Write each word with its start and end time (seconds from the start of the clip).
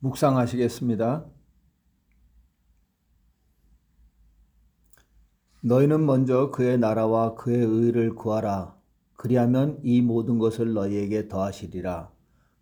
묵상하시겠습니다. 0.00 1.26
너희는 5.62 6.06
먼저 6.06 6.50
그의 6.50 6.78
나라와 6.78 7.34
그의 7.34 7.58
의를 7.64 8.14
구하라. 8.14 8.78
그리하면 9.16 9.78
이 9.82 10.00
모든 10.00 10.38
것을 10.38 10.72
너희에게 10.72 11.28
더하시리라. 11.28 12.10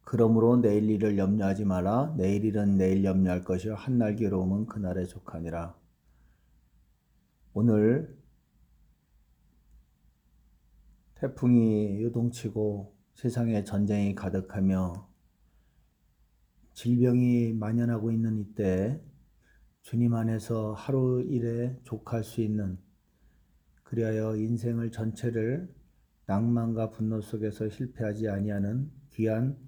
그러므로 0.02 0.56
내일 0.56 0.90
일을 0.90 1.16
염려하지 1.16 1.64
마라. 1.64 2.14
내일 2.16 2.44
일은 2.44 2.76
내일 2.76 3.04
염려할 3.04 3.44
것이요 3.44 3.74
한날 3.76 4.16
괴로움은 4.16 4.66
그날에 4.66 5.04
족하니라. 5.04 5.76
오늘 7.54 8.18
태풍이 11.14 12.02
요동치고 12.02 12.96
세상에 13.14 13.62
전쟁이 13.62 14.14
가득하며 14.14 15.07
질병이 16.78 17.54
만연하고 17.54 18.12
있는 18.12 18.38
이때 18.38 19.02
주님 19.82 20.14
안에서 20.14 20.74
하루 20.74 21.24
일에 21.28 21.76
족할 21.82 22.22
수 22.22 22.40
있는 22.40 22.78
그리하여 23.82 24.36
인생을 24.36 24.92
전체를 24.92 25.74
낭만과 26.26 26.90
분노 26.90 27.20
속에서 27.20 27.68
실패하지 27.68 28.28
아니하는 28.28 28.92
귀한 29.10 29.58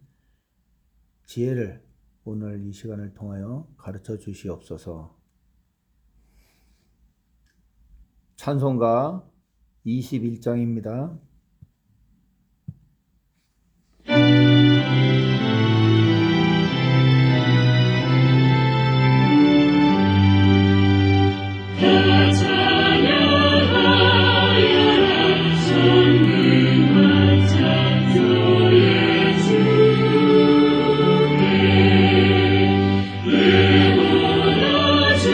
지혜를 1.26 1.84
오늘 2.22 2.64
이 2.64 2.72
시간을 2.72 3.14
통하여 3.14 3.68
가르쳐 3.76 4.16
주시옵소서. 4.16 5.18
찬송가 8.36 9.28
21장입니다. 9.84 11.18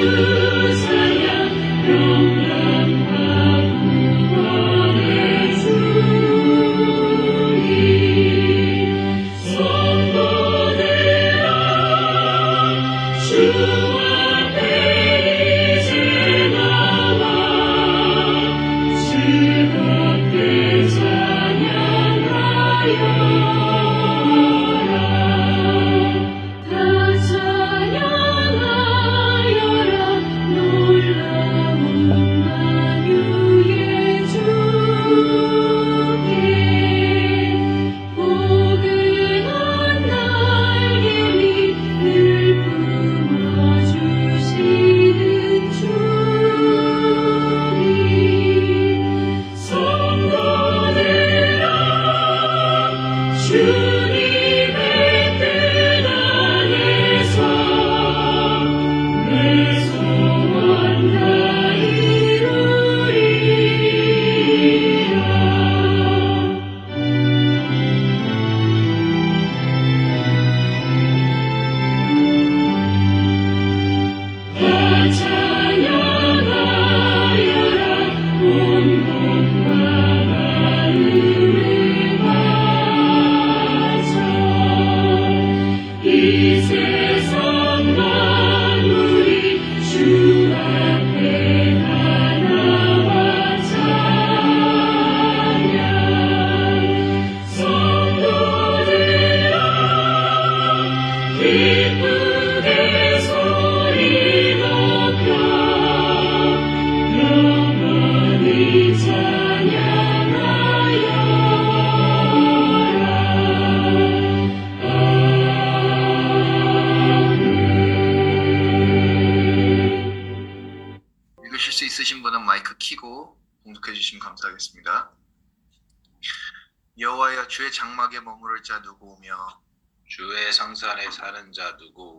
읽으 0.06 0.35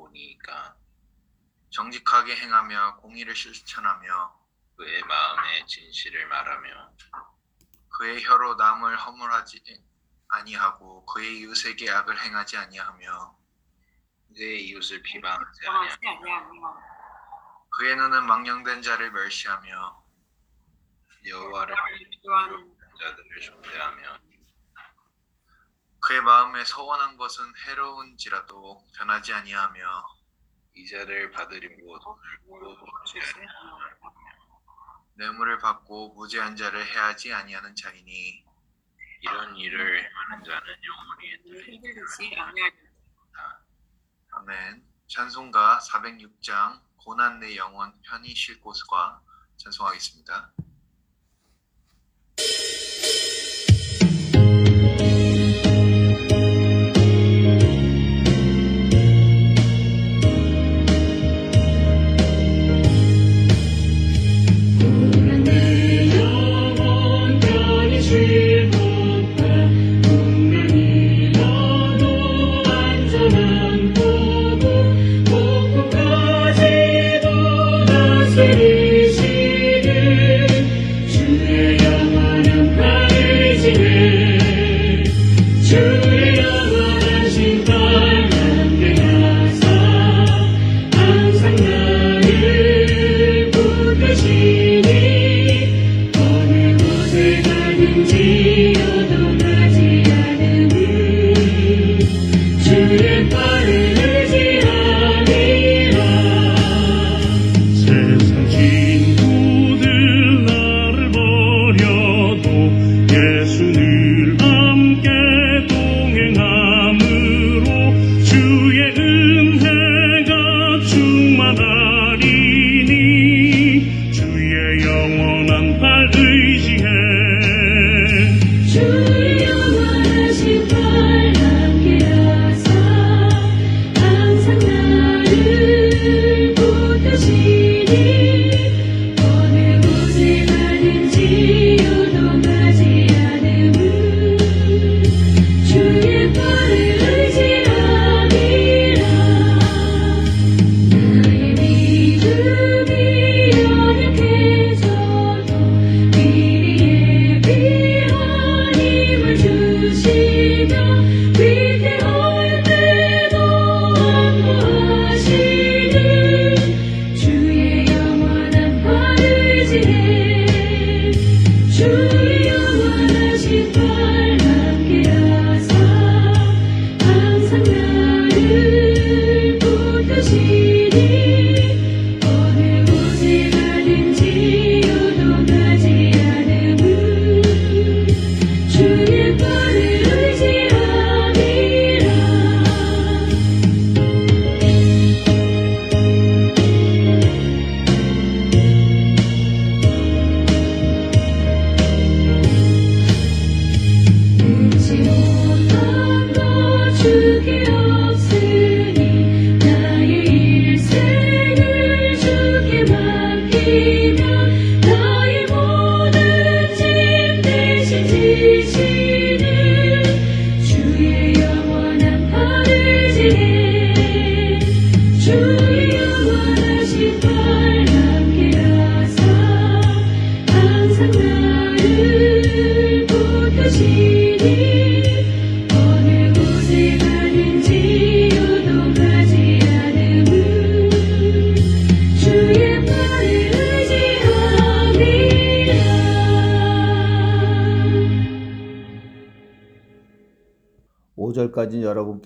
오니까 0.07 0.75
정직하게 1.69 2.35
행하며 2.37 2.97
공의를 2.97 3.35
실천하며 3.35 4.39
그의 4.77 5.03
마음에 5.03 5.65
진실을 5.65 6.27
말하며 6.27 6.93
그의 7.89 8.23
혀로 8.23 8.55
남을 8.55 8.97
허물하지 8.97 9.61
아니하고 10.29 11.05
그의 11.05 11.39
이웃에게 11.39 11.89
악을 11.89 12.19
행하지 12.19 12.57
아니하며 12.57 13.37
그의 14.35 14.67
이웃을 14.67 15.01
비방하지 15.01 15.67
하지 15.67 16.07
아니하며 16.07 16.97
그의 17.69 17.95
눈은 17.95 18.25
망령된 18.25 18.81
자를 18.81 19.11
멸시하며 19.11 20.05
여호와를 21.25 21.75
미워하는 22.23 22.77
자들을 22.99 23.41
존대하며 23.41 24.26
그의 26.07 26.21
마음에 26.21 26.63
서원한 26.63 27.17
것은 27.17 27.43
해로운지라도 27.65 28.81
변하지 28.95 29.33
아니하며 29.33 30.07
이자를 30.73 31.31
돈을 31.99 32.29
아니하며 32.47 32.97
뇌물을 35.15 35.57
받고 35.57 36.13
무죄한 36.13 36.55
자를 36.55 36.85
해하지 36.85 37.33
아니하는 37.33 37.75
자이니 37.75 38.41
이런 39.19 39.57
일을 39.57 40.09
행하는 40.09 40.45
자는 40.45 40.75
영원히 40.85 41.33
아니하며 42.39 42.71
아멘. 44.31 44.87
찬송가 45.07 45.79
406장 45.79 46.79
고난 46.95 47.41
내 47.41 47.57
영혼 47.57 47.93
편히 48.03 48.33
쉴 48.33 48.61
곳과 48.61 49.21
찬송하겠습니다. 49.57 50.53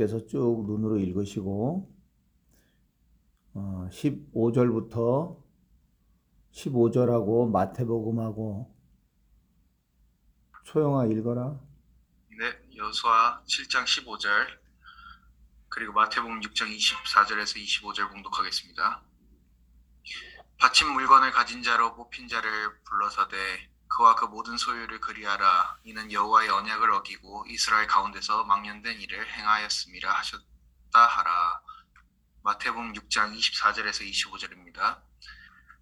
여러분께서 0.02 0.26
쭉 0.26 0.66
눈으로 0.66 0.98
읽으시고 0.98 1.96
어, 3.54 3.90
15절부터 3.92 5.40
15절하고 6.52 7.50
마태복음하고 7.52 8.76
소영아 10.64 11.06
읽어라. 11.06 11.60
네, 12.30 12.78
여수아 12.78 13.44
7장 13.44 13.84
15절 13.84 14.48
그리고 15.70 15.94
마태복음 15.94 16.42
6장 16.42 16.76
24절에서 16.76 17.58
25절 17.64 18.10
봉독하겠습니다. 18.12 19.04
바친 20.58 20.92
물건을 20.94 21.32
가진 21.32 21.64
자로 21.64 21.96
뽑힌 21.96 22.28
자를 22.28 22.50
불러서되 22.84 23.38
그와 24.02 24.16
그 24.16 24.26
모든 24.26 24.58
소유를 24.58 25.00
그리하라 25.00 25.78
이는 25.84 26.12
여호와의 26.12 26.50
언약을 26.50 26.90
어기고 26.90 27.46
이스라엘 27.50 27.86
가운데서 27.86 28.46
망령된 28.46 29.00
일을 29.00 29.32
행하였음이라 29.32 30.12
하셨다 30.12 30.42
하라. 30.94 31.62
마태복음 32.42 32.94
6장 32.94 33.38
24절에서 33.38 34.02
25절입니다. 34.12 35.04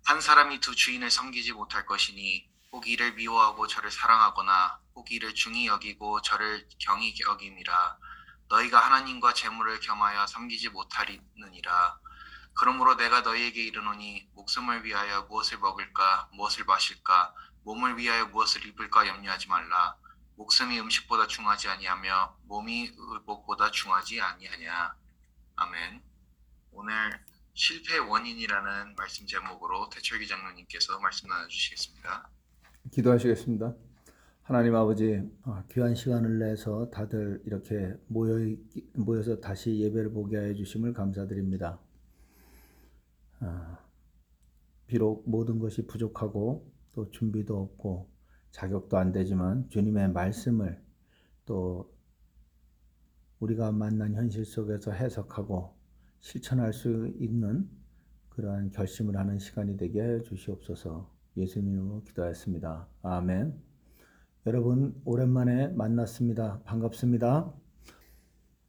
한 0.03 0.19
사람이 0.19 0.59
두 0.59 0.75
주인을 0.75 1.09
섬기지 1.09 1.53
못할 1.53 1.85
것이니 1.85 2.49
혹 2.73 2.89
이를 2.89 3.13
미워하고 3.13 3.67
저를 3.67 3.89
사랑하거나 3.89 4.81
혹 4.95 5.09
이를 5.13 5.33
중히 5.33 5.67
여기고 5.67 6.21
저를 6.21 6.67
경히 6.77 7.15
여김이라 7.21 7.97
너희가 8.49 8.81
하나님과 8.81 9.33
재물을 9.33 9.79
겸하여 9.79 10.27
섬기지 10.27 10.67
못하리느니라 10.71 11.97
그러므로 12.55 12.95
내가 12.95 13.21
너희에게 13.21 13.63
이르노니 13.63 14.27
목숨을 14.33 14.83
위하여 14.83 15.21
무엇을 15.29 15.59
먹을까 15.59 16.27
무엇을 16.33 16.65
마실까 16.65 17.33
몸을 17.69 17.97
위하여 17.99 18.25
무엇을 18.25 18.65
입을까 18.65 19.07
염려하지 19.07 19.47
말라 19.47 19.95
목숨이 20.37 20.79
음식보다 20.79 21.27
중하지 21.27 21.67
아니하며 21.67 22.37
몸이 22.45 22.89
의복보다 22.97 23.69
중하지 23.69 24.19
아니하냐 24.19 24.95
아멘 25.55 26.01
오늘 26.71 26.93
실패의 27.53 27.99
원인이라는 27.99 28.95
말씀 28.95 29.27
제목으로 29.27 29.87
대철기 29.89 30.27
장로님께서 30.27 30.97
말씀 30.99 31.27
나눠주시겠습니다. 31.27 32.29
기도하시겠습니다. 32.91 33.75
하나님 34.43 34.75
아버지 34.75 35.21
아, 35.43 35.63
귀한 35.69 35.93
시간을 35.93 36.39
내서 36.39 36.89
다들 36.89 37.41
이렇게 37.45 37.93
모여 38.07 38.39
있- 38.39 38.63
모여서 38.95 39.39
다시 39.41 39.77
예배를 39.79 40.11
보게 40.13 40.37
하여 40.37 40.53
주심을 40.55 40.93
감사드립니다. 40.93 41.79
아, 43.41 43.77
비록 44.87 45.29
모든 45.29 45.59
것이 45.59 45.85
부족하고 45.85 46.71
또 46.91 47.09
준비도 47.11 47.57
없고 47.57 48.09
자격도 48.51 48.97
안 48.97 49.11
되지만 49.11 49.69
주님의 49.69 50.11
말씀을 50.11 50.81
또 51.45 51.93
우리가 53.39 53.71
만난 53.71 54.13
현실 54.13 54.45
속에서 54.45 54.91
해석하고 54.91 55.73
실천할 56.19 56.73
수 56.73 57.07
있는 57.19 57.69
그러한 58.29 58.71
결심을 58.71 59.17
하는 59.17 59.39
시간이 59.39 59.77
되게 59.77 60.01
해 60.01 60.21
주시옵소서. 60.21 61.09
예수님 61.37 61.73
이름으로 61.73 62.03
기도하였습니다. 62.03 62.87
아멘. 63.01 63.53
여러분 64.45 64.99
오랜만에 65.05 65.69
만났습니다. 65.69 66.61
반갑습니다. 66.63 67.53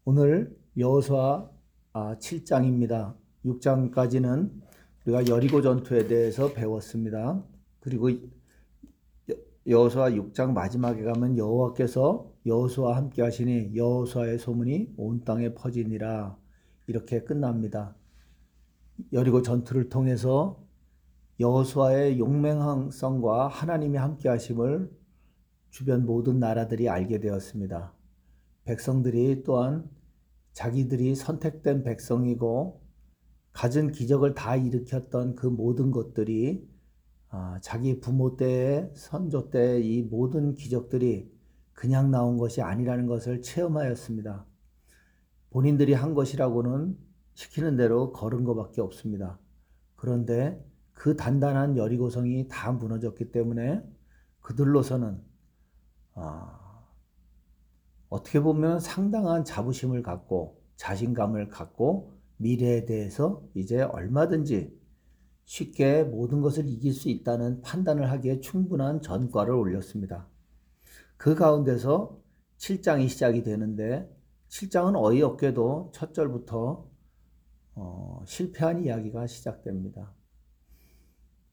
오늘 0.05 0.57
여호수아 0.77 1.50
7장입니다. 1.93 3.17
6장까지는 3.45 4.50
우리가 5.05 5.27
여리고 5.29 5.62
전투에 5.62 6.07
대해서 6.07 6.53
배웠습니다. 6.53 7.43
그리고 7.81 8.11
여- 8.11 8.19
여호수아 9.67 10.11
6장 10.11 10.53
마지막에 10.53 11.03
가면 11.03 11.37
여호와께서 11.39 12.31
여호수아와 12.47 12.97
함께 12.97 13.23
하시니 13.23 13.75
여호수아의 13.77 14.39
소문이 14.39 14.95
온 14.97 15.25
땅에 15.25 15.55
퍼지니라 15.55 16.37
이렇게 16.87 17.23
끝납니다. 17.25 17.97
여리고 19.13 19.43
전투를 19.43 19.89
통해서 19.89 20.63
여호수아의 21.39 22.19
용맹성과 22.19 23.49
하나님이 23.49 23.97
함께 23.97 24.29
하심을 24.29 24.91
주변 25.71 26.05
모든 26.05 26.39
나라들이 26.39 26.89
알게 26.89 27.21
되었습니다. 27.21 27.95
백성들이 28.65 29.43
또한 29.45 29.89
자기들이 30.53 31.15
선택된 31.15 31.83
백성이고 31.85 32.83
갖은 33.53 33.93
기적을 33.93 34.35
다 34.35 34.57
일으켰던 34.57 35.35
그 35.37 35.47
모든 35.47 35.91
것들이 35.91 36.69
아, 37.31 37.59
자기 37.63 38.01
부모 38.01 38.37
때의 38.37 38.91
선조 38.95 39.51
때의 39.51 39.87
이 39.87 40.03
모든 40.03 40.55
기적들이 40.55 41.33
그냥 41.73 42.11
나온 42.11 42.37
것이 42.37 42.61
아니라는 42.61 43.07
것을 43.07 43.41
체험하였습니다. 43.41 44.45
본인들이 45.51 45.95
한 45.95 46.15
것이라고는 46.15 46.99
시키는 47.35 47.77
대로 47.77 48.13
걸은 48.13 48.45
것밖에 48.45 48.81
없습니다. 48.81 49.39
그런데 49.95 50.63
그 50.93 51.17
단단한 51.17 51.77
여리고성이 51.77 52.49
다 52.49 52.73
무너졌기 52.73 53.31
때문에 53.31 53.83
그들로서는 54.41 55.23
아, 56.15 56.85
어떻게 58.09 58.41
보면 58.41 58.81
상당한 58.81 59.45
자부심을 59.45 60.03
갖고 60.03 60.61
자신감을 60.77 61.49
갖고 61.49 62.13
미래에 62.39 62.87
대해서 62.87 63.43
이제 63.55 63.83
얼마든지 63.83 64.80
쉽게 65.50 66.04
모든 66.04 66.42
것을 66.42 66.69
이길 66.69 66.92
수 66.92 67.09
있다는 67.09 67.61
판단을 67.62 68.09
하기에 68.09 68.38
충분한 68.38 69.02
전과를 69.02 69.52
올렸습니다. 69.52 70.28
그 71.16 71.35
가운데서 71.35 72.23
7장이 72.59 73.09
시작이 73.09 73.42
되는데 73.42 74.09
7장은 74.49 74.95
어이없게도 74.97 75.90
첫 75.92 76.14
절부터 76.14 76.88
어, 77.75 78.23
실패한 78.26 78.85
이야기가 78.85 79.26
시작됩니다. 79.26 80.14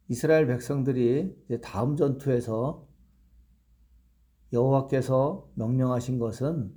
이스라엘 0.10 0.46
백성들이 0.46 1.60
다음 1.64 1.96
전투에서 1.96 2.88
여호와께서 4.54 5.50
명령하신 5.56 6.20
것은 6.20 6.72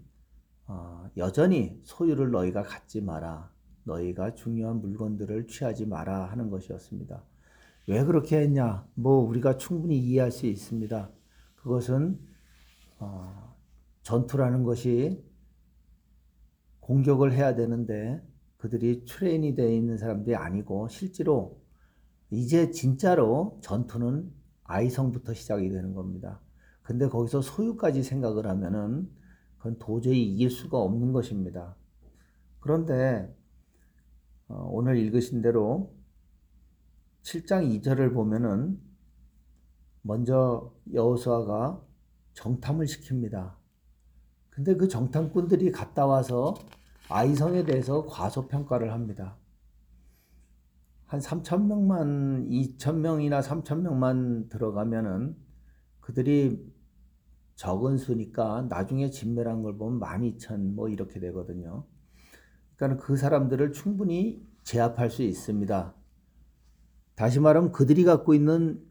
어, 0.68 1.04
여전히 1.18 1.82
소유를 1.84 2.30
너희가 2.30 2.62
갖지 2.62 3.02
마라. 3.02 3.52
너희가 3.90 4.34
중요한 4.34 4.80
물건들을 4.80 5.46
취하지 5.46 5.86
마라 5.86 6.26
하는 6.26 6.50
것이었습니다. 6.50 7.24
왜 7.88 8.04
그렇게 8.04 8.38
했냐? 8.38 8.86
뭐 8.94 9.16
우리가 9.18 9.56
충분히 9.56 9.98
이해할 9.98 10.30
수 10.30 10.46
있습니다. 10.46 11.10
그것은 11.56 12.18
어, 12.98 13.56
전투라는 14.02 14.62
것이 14.62 15.22
공격을 16.80 17.32
해야 17.32 17.54
되는데 17.54 18.22
그들이 18.58 19.04
트레인이 19.06 19.54
되어 19.54 19.70
있는 19.70 19.96
사람들이 19.96 20.36
아니고 20.36 20.88
실제로 20.88 21.60
이제 22.30 22.70
진짜로 22.70 23.58
전투는 23.62 24.30
아이성부터 24.64 25.34
시작이 25.34 25.68
되는 25.70 25.94
겁니다. 25.94 26.40
근데 26.82 27.08
거기서 27.08 27.40
소유까지 27.40 28.02
생각을 28.02 28.46
하면은 28.46 29.10
그건 29.58 29.78
도저히 29.78 30.22
이길 30.22 30.50
수가 30.50 30.78
없는 30.78 31.12
것입니다. 31.12 31.76
그런데 32.60 33.34
어, 33.34 33.39
오늘 34.52 34.98
읽으신 34.98 35.42
대로 35.42 35.94
7장 37.22 37.80
2절을 37.80 38.12
보면은 38.12 38.80
먼저 40.02 40.74
여호수아가 40.92 41.80
정탐을 42.32 42.86
시킵니다. 42.86 43.54
근데 44.48 44.74
그 44.76 44.88
정탐꾼들이 44.88 45.70
갔다 45.70 46.06
와서 46.06 46.54
아이성에 47.08 47.64
대해서 47.64 48.06
과소평가를 48.06 48.92
합니다. 48.92 49.36
한 51.06 51.20
3천 51.20 51.66
명만 51.66 52.48
2천 52.48 52.96
명이나 52.96 53.40
3천 53.40 53.80
명만 53.80 54.48
들어가면은 54.48 55.36
그들이 56.00 56.72
적은 57.54 57.98
수니까 57.98 58.62
나중에 58.68 59.10
진멸한 59.10 59.62
걸 59.62 59.76
보면 59.76 60.00
12,000뭐 60.00 60.92
이렇게 60.92 61.20
되거든요. 61.20 61.84
그러니까 62.80 63.04
그 63.04 63.14
사람들을 63.14 63.72
충분히 63.72 64.42
제압할 64.62 65.10
수 65.10 65.22
있습니다. 65.22 65.94
다시 67.14 67.38
말하면 67.38 67.72
그들이 67.72 68.04
갖고 68.04 68.32
있는 68.32 68.82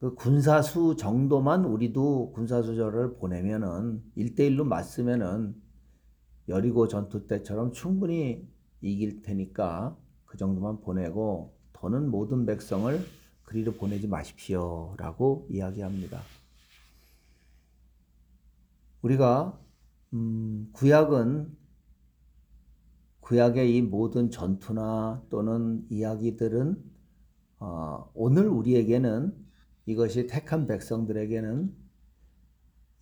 그 0.00 0.16
군사수 0.16 0.96
정도만 0.96 1.64
우리도 1.64 2.32
군사수저를 2.32 3.14
보내면은 3.18 4.02
1대1로 4.16 4.64
맞으면은 4.64 5.54
여리고 6.48 6.88
전투 6.88 7.28
때처럼 7.28 7.70
충분히 7.70 8.48
이길 8.80 9.22
테니까 9.22 9.96
그 10.24 10.36
정도만 10.36 10.80
보내고 10.80 11.56
더는 11.72 12.10
모든 12.10 12.44
백성을 12.44 13.00
그리로 13.44 13.74
보내지 13.74 14.08
마십시오 14.08 14.94
라고 14.98 15.46
이야기합니다. 15.48 16.20
우리가 19.02 19.60
음, 20.14 20.70
구약은 20.72 21.67
구약의 23.28 23.76
이 23.76 23.82
모든 23.82 24.30
전투나 24.30 25.22
또는 25.28 25.84
이야기들은 25.90 26.82
어, 27.60 28.10
오늘 28.14 28.48
우리에게는 28.48 29.36
이것이 29.84 30.26
택한 30.26 30.66
백성들에게는 30.66 31.70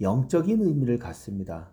영적인 0.00 0.64
의미를 0.64 0.98
갖습니다. 0.98 1.72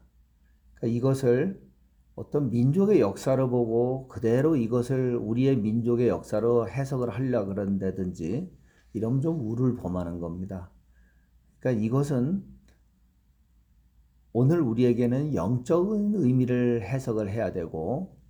그러니까 0.76 0.96
이것을 0.96 1.68
어떤 2.14 2.52
민족의 2.52 3.00
역사로 3.00 3.50
보고 3.50 4.08
그대로 4.08 4.56
이것을 4.56 5.16
우리의 5.16 5.58
민족의 5.58 6.08
역사로 6.08 6.70
해석을 6.70 7.10
하려 7.10 7.46
그런다든지 7.46 8.56
이러면 8.94 9.22
좀 9.22 9.50
우를 9.50 9.78
범하는 9.78 10.20
겁니다. 10.20 10.70
그러니까 11.58 11.84
이것은 11.84 12.44
오늘 14.32 14.62
우리에게는 14.62 15.34
영적인 15.34 16.14
의미를 16.14 16.84
해석을 16.84 17.32
해야 17.32 17.52
되고 17.52 18.22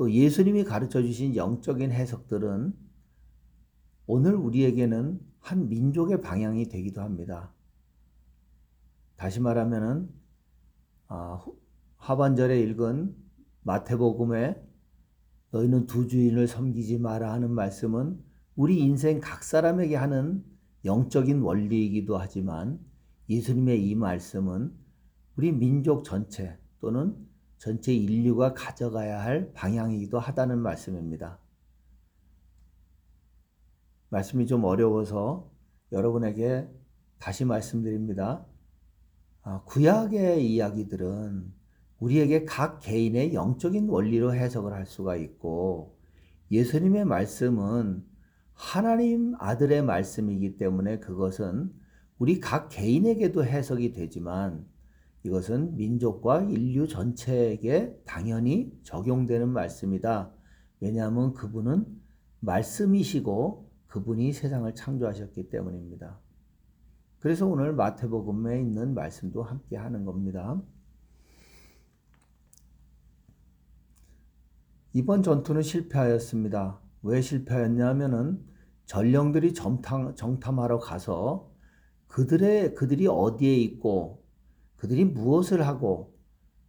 또 0.00 0.10
예수님이 0.10 0.64
가르쳐 0.64 1.02
주신 1.02 1.36
영적인 1.36 1.92
해석들은 1.92 2.72
오늘 4.06 4.34
우리에게는 4.34 5.20
한 5.40 5.68
민족의 5.68 6.22
방향이 6.22 6.70
되기도 6.70 7.02
합니다. 7.02 7.52
다시 9.16 9.40
말하면은 9.40 10.08
아, 11.06 11.34
후- 11.34 11.54
하반절에 11.96 12.58
읽은 12.62 13.14
마태복음에 13.60 14.66
너희는 15.50 15.86
두 15.86 16.08
주인을 16.08 16.48
섬기지 16.48 16.98
마라 16.98 17.34
하는 17.34 17.50
말씀은 17.50 18.24
우리 18.56 18.80
인생 18.80 19.20
각 19.20 19.44
사람에게 19.44 19.96
하는 19.96 20.42
영적인 20.86 21.42
원리이기도 21.42 22.16
하지만 22.16 22.80
예수님의 23.28 23.86
이 23.86 23.94
말씀은 23.96 24.72
우리 25.36 25.52
민족 25.52 26.04
전체 26.04 26.56
또는 26.80 27.28
전체 27.60 27.92
인류가 27.92 28.54
가져가야 28.54 29.22
할 29.22 29.52
방향이기도 29.52 30.18
하다는 30.18 30.60
말씀입니다. 30.60 31.38
말씀이 34.08 34.46
좀 34.46 34.64
어려워서 34.64 35.52
여러분에게 35.92 36.66
다시 37.18 37.44
말씀드립니다. 37.44 38.46
아, 39.42 39.62
구약의 39.66 40.50
이야기들은 40.50 41.52
우리에게 41.98 42.46
각 42.46 42.80
개인의 42.80 43.34
영적인 43.34 43.90
원리로 43.90 44.34
해석을 44.34 44.72
할 44.72 44.86
수가 44.86 45.16
있고 45.16 45.98
예수님의 46.50 47.04
말씀은 47.04 48.02
하나님 48.54 49.34
아들의 49.38 49.82
말씀이기 49.82 50.56
때문에 50.56 50.98
그것은 50.98 51.74
우리 52.16 52.40
각 52.40 52.70
개인에게도 52.70 53.44
해석이 53.44 53.92
되지만 53.92 54.66
이것은 55.22 55.76
민족과 55.76 56.42
인류 56.42 56.88
전체에게 56.88 58.00
당연히 58.06 58.72
적용되는 58.82 59.48
말씀이다. 59.48 60.32
왜냐하면 60.80 61.34
그분은 61.34 61.84
말씀이시고 62.40 63.70
그분이 63.86 64.32
세상을 64.32 64.74
창조하셨기 64.74 65.50
때문입니다. 65.50 66.20
그래서 67.18 67.46
오늘 67.46 67.74
마태복음에 67.74 68.60
있는 68.60 68.94
말씀도 68.94 69.42
함께 69.42 69.76
하는 69.76 70.06
겁니다. 70.06 70.62
이번 74.92 75.22
전투는 75.22 75.62
실패하였습니다. 75.62 76.80
왜 77.02 77.20
실패하였냐면은 77.20 78.44
전령들이 78.86 79.54
정탐, 79.54 80.16
정탐하러 80.16 80.78
가서 80.78 81.52
그들의 82.08 82.74
그들이 82.74 83.06
어디에 83.06 83.54
있고 83.56 84.19
그들이 84.80 85.04
무엇을 85.04 85.66
하고 85.66 86.16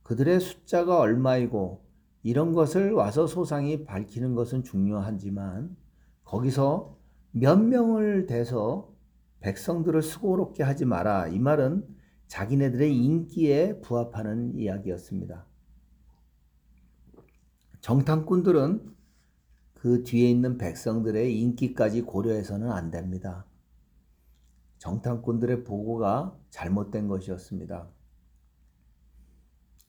그들의 0.03 0.41
숫자가 0.41 1.00
얼마이고 1.00 1.86
이런 2.24 2.51
것을 2.51 2.91
와서 2.91 3.25
소상히 3.25 3.86
밝히는 3.86 4.36
것은 4.36 4.63
중요하지만 4.63 5.77
거기서 6.25 6.98
몇 7.32 7.56
명을 7.56 8.25
대서 8.25 8.94
백성들을 9.39 10.01
수고롭게 10.01 10.62
하지 10.62 10.84
마라. 10.84 11.30
이 11.30 11.39
말은 11.39 11.88
자기네들의 12.27 12.94
인기에 12.94 13.80
부합하는 13.80 14.58
이야기였습니다. 14.58 15.48
정탐꾼들은 17.80 18.94
그 19.74 20.03
뒤에 20.03 20.30
있는 20.30 20.58
백성들의 20.58 21.39
인기까지 21.39 22.01
고려해서는 22.01 22.70
안 22.70 22.91
됩니다. 22.91 23.46
정탐꾼들의 24.80 25.63
보고가 25.63 26.38
잘못된 26.50 27.08
것이었습니다. 27.08 27.89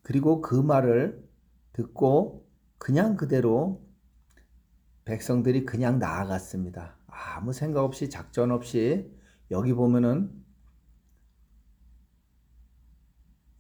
그리고 0.02 0.40
그 0.40 0.54
말을 0.54 1.26
듣고 1.72 2.46
그냥 2.78 3.16
그대로 3.16 3.86
백성들이 5.04 5.64
그냥 5.64 5.98
나아갔습니다. 5.98 6.96
아무 7.06 7.52
생각 7.52 7.84
없이 7.84 8.10
작전 8.10 8.50
없이 8.50 9.10
여기 9.50 9.72
보면은 9.72 10.42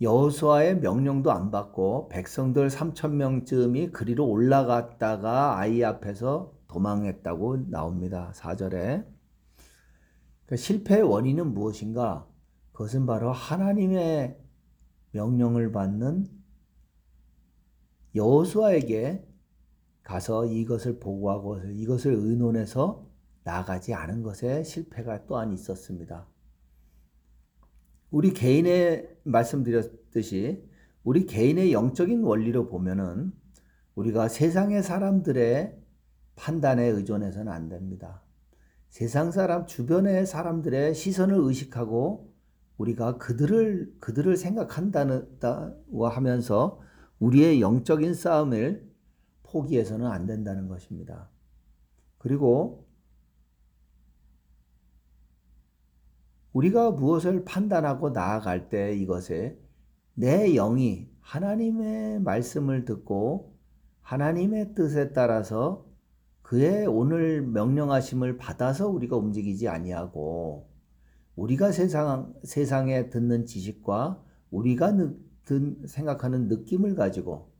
여호수아의 0.00 0.80
명령도 0.80 1.30
안 1.30 1.52
받고 1.52 2.08
백성들 2.08 2.68
3천 2.68 3.12
명쯤이 3.12 3.92
그리로 3.92 4.26
올라갔다가 4.26 5.58
아이 5.58 5.84
앞에서 5.84 6.52
도망했다고 6.66 7.70
나옵니다. 7.70 8.32
4절에. 8.34 9.06
그러니까 10.46 10.56
실패의 10.56 11.02
원인은 11.02 11.54
무엇인가? 11.54 12.26
그것은 12.72 13.06
바로 13.06 13.30
하나님의 13.30 14.41
명령을 15.12 15.72
받는 15.72 16.26
여호수아에게 18.14 19.26
가서 20.02 20.46
이것을 20.46 20.98
보고하고 20.98 21.60
이것을 21.74 22.12
의논해서 22.14 23.08
나가지 23.44 23.94
않은 23.94 24.22
것에 24.22 24.62
실패가 24.62 25.26
또한 25.26 25.52
있었습니다. 25.52 26.28
우리 28.10 28.32
개인의 28.32 29.20
말씀드렸듯이 29.24 30.68
우리 31.02 31.26
개인의 31.26 31.72
영적인 31.72 32.22
원리로 32.22 32.68
보면은 32.68 33.32
우리가 33.94 34.28
세상의 34.28 34.82
사람들의 34.82 35.78
판단에 36.36 36.84
의존해서는 36.84 37.50
안 37.50 37.68
됩니다. 37.68 38.22
세상 38.88 39.30
사람 39.30 39.66
주변의 39.66 40.26
사람들의 40.26 40.94
시선을 40.94 41.36
의식하고 41.38 42.31
우리가 42.82 43.18
그들을 43.18 43.94
그들을 44.00 44.36
생각한다고 44.36 46.08
하면서 46.08 46.80
우리의 47.20 47.60
영적인 47.60 48.14
싸움을 48.14 48.90
포기해서는 49.44 50.06
안 50.06 50.26
된다는 50.26 50.66
것입니다. 50.66 51.30
그리고 52.18 52.88
우리가 56.52 56.90
무엇을 56.90 57.44
판단하고 57.44 58.10
나아갈 58.10 58.68
때 58.68 58.94
이것에 58.96 59.58
내 60.14 60.52
영이 60.52 61.08
하나님의 61.20 62.20
말씀을 62.20 62.84
듣고 62.84 63.56
하나님의 64.00 64.74
뜻에 64.74 65.12
따라서 65.12 65.86
그의 66.42 66.86
오늘 66.86 67.42
명령하심을 67.42 68.36
받아서 68.36 68.88
우리가 68.88 69.16
움직이지 69.16 69.68
아니하고 69.68 70.71
우리가 71.36 71.72
세상 71.72 72.34
세상에 72.44 73.08
듣는 73.08 73.46
지식과 73.46 74.22
우리가 74.50 74.92
느, 74.92 75.14
든, 75.44 75.86
생각하는 75.86 76.48
느낌을 76.48 76.94
가지고 76.94 77.52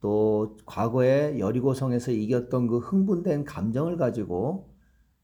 또 0.00 0.56
과거에 0.66 1.38
여리고성에서 1.38 2.12
이겼던 2.12 2.68
그 2.68 2.78
흥분된 2.78 3.44
감정을 3.44 3.96
가지고 3.96 4.74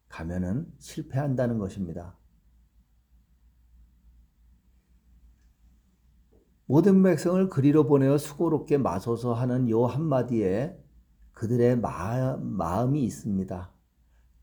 가면은 0.08 0.66
실패한다는 0.78 1.58
것입니다. 1.58 2.18
모든 6.66 7.02
백성을 7.02 7.48
그리로 7.48 7.86
보내어 7.86 8.18
수고롭게 8.18 8.78
마소서 8.78 9.34
하는 9.34 9.68
요 9.68 9.84
한마디에 9.84 10.78
그들의 11.32 11.78
마, 11.80 12.36
마음이 12.38 13.02
있습니다. 13.04 13.72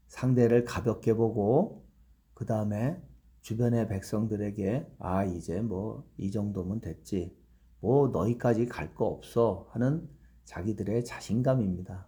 상대를 0.07 0.65
가볍게 0.65 1.13
보고 1.13 1.85
그 2.33 2.45
다음에 2.45 3.01
주변의 3.49 3.87
백성들에게 3.87 4.85
아 4.99 5.23
이제 5.23 5.59
뭐 5.61 6.05
이 6.17 6.29
정도면 6.29 6.81
됐지 6.81 7.35
뭐 7.79 8.09
너희까지 8.09 8.67
갈 8.67 8.93
거 8.93 9.05
없어 9.07 9.67
하는 9.71 10.07
자기들의 10.45 11.03
자신감입니다. 11.03 12.07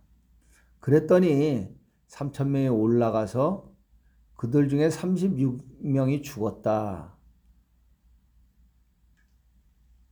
그랬더니 0.79 1.75
3천 2.09 2.49
명이 2.49 2.67
올라가서 2.69 3.73
그들 4.35 4.69
중에 4.69 4.89
36명이 4.89 6.21
죽었다. 6.23 7.17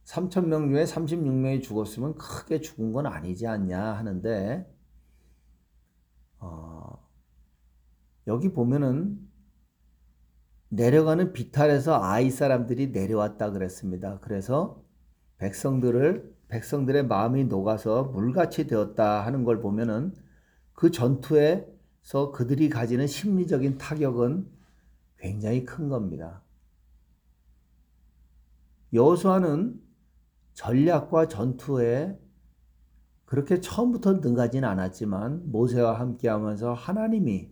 3천 0.06 0.48
명 0.48 0.70
중에 0.70 0.84
36명이 0.86 1.62
죽었으면 1.62 2.16
크게 2.16 2.60
죽은 2.62 2.92
건 2.92 3.06
아니지 3.06 3.46
않냐 3.46 3.80
하는데 3.80 4.68
어, 6.40 7.08
여기 8.28 8.52
보면은 8.52 9.29
내려가는 10.70 11.34
비탈에서 11.34 12.02
아이 12.02 12.30
사람들이 12.30 12.92
내려왔다 12.92 13.52
그랬습니다. 13.52 14.20
그래서 14.22 14.84
백성들을 15.38 16.38
백성들의 16.48 17.06
마음이 17.08 17.46
녹아서 17.46 18.06
물같이 18.06 18.68
되었다 18.68 19.26
하는 19.26 19.44
걸 19.44 19.60
보면은 19.60 20.14
그 20.74 20.90
전투에서 20.92 22.32
그들이 22.34 22.70
가지는 22.70 23.06
심리적인 23.06 23.78
타격은 23.78 24.48
굉장히 25.18 25.66
큰 25.66 25.90
겁니다. 25.90 26.44
여호수아는 28.94 29.80
전략과 30.54 31.28
전투에 31.28 32.18
그렇게 33.26 33.62
처음부터 33.62 34.14
능하진 34.14 34.64
않았지만 34.64 35.52
모세와 35.52 36.00
함께 36.00 36.28
하면서 36.28 36.74
하나님이 36.74 37.52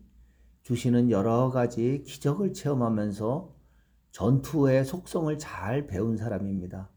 주시는 0.67 1.11
여러 1.11 1.49
가지 1.49 2.03
기적을 2.05 2.51
체험하면서 2.51 3.55
전투의 4.11 4.83
속성을 4.83 5.37
잘 5.37 5.87
배운 5.87 6.17
사람입니다. 6.17 6.89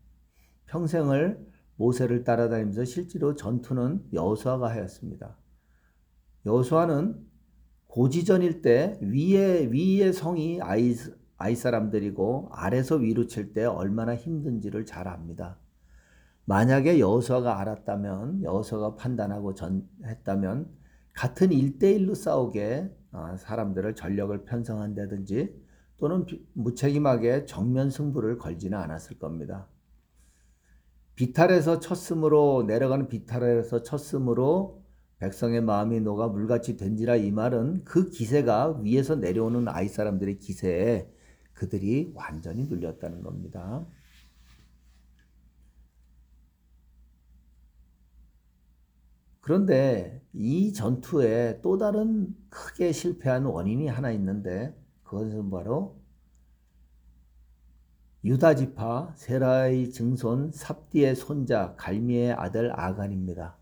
평생을 0.66 1.46
모세를 1.76 2.24
따라다니면서 2.24 2.84
실제로 2.84 3.36
전투는 3.36 4.08
여호수아가 4.12 4.70
하였습니다. 4.70 5.36
여호수아는 6.46 7.24
고지전일 7.86 8.60
때 8.60 8.98
위에 9.02 9.70
위의 9.70 10.12
성이 10.14 10.60
아이 10.60 10.96
아이 11.36 11.54
사람들이고 11.54 12.48
아래서 12.50 12.96
위로 12.96 13.28
칠 13.28 13.52
때 13.52 13.66
얼마나 13.66 14.16
힘든지를 14.16 14.84
잘 14.84 15.06
압니다. 15.06 15.60
만약에 16.44 16.98
여호수아가 16.98 17.60
알았다면 17.60 18.42
여호수아가 18.42 18.96
판단하고 18.96 19.54
전 19.54 19.88
했다면 20.04 20.68
같은 21.12 21.50
1대1로 21.50 22.16
싸우게 22.16 22.96
어, 22.96 22.99
사람들을 23.38 23.94
전력을 23.94 24.44
편성한다든지 24.44 25.54
또는 25.98 26.24
비- 26.26 26.46
무책임하게 26.54 27.44
정면 27.46 27.90
승부를 27.90 28.38
걸지는 28.38 28.78
않았을 28.78 29.18
겁니다. 29.18 29.68
비탈에서 31.14 31.80
쳤으므로 31.80 32.64
내려가는 32.66 33.08
비탈에서 33.08 33.82
쳤으므로 33.82 34.82
백성의 35.18 35.60
마음이 35.60 36.00
녹아 36.00 36.28
물같이 36.28 36.78
된지라 36.78 37.16
이 37.16 37.30
말은 37.30 37.84
그 37.84 38.08
기세가 38.08 38.80
위에서 38.82 39.16
내려오는 39.16 39.68
아이 39.68 39.88
사람들의 39.88 40.38
기세에 40.38 41.12
그들이 41.52 42.12
완전히 42.14 42.64
눌렸다는 42.64 43.22
겁니다. 43.22 43.86
그런데 49.50 50.24
이 50.32 50.72
전투에 50.72 51.60
또 51.60 51.76
다른 51.76 52.36
크게 52.50 52.92
실패한 52.92 53.46
원인이 53.46 53.88
하나 53.88 54.12
있는데 54.12 54.80
그것은 55.02 55.50
바로 55.50 56.00
유다 58.22 58.54
지파 58.54 59.14
세라의 59.16 59.90
증손 59.90 60.52
삽디의 60.52 61.16
손자 61.16 61.74
갈미의 61.76 62.34
아들 62.34 62.70
아간입니다. 62.78 63.56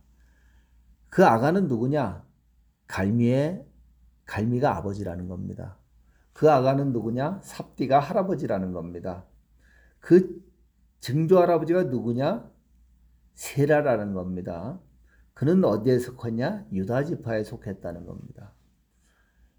그 1.08 1.24
아간은 1.24 1.68
누구냐? 1.68 2.22
갈미의 2.86 3.64
갈미가 4.26 4.76
아버지라는 4.76 5.26
겁니다. 5.26 5.78
그 6.34 6.50
아간은 6.50 6.92
누구냐? 6.92 7.40
삽디가 7.42 7.98
할아버지라는 7.98 8.72
겁니다. 8.72 9.24
그 10.00 10.38
증조 11.00 11.38
할아버지가 11.38 11.84
누구냐? 11.84 12.46
세라라는 13.32 14.12
겁니다. 14.12 14.82
그는 15.38 15.64
어디에 15.64 16.00
속했냐? 16.00 16.66
유다 16.72 17.04
지파에 17.04 17.44
속했다는 17.44 18.06
겁니다. 18.06 18.54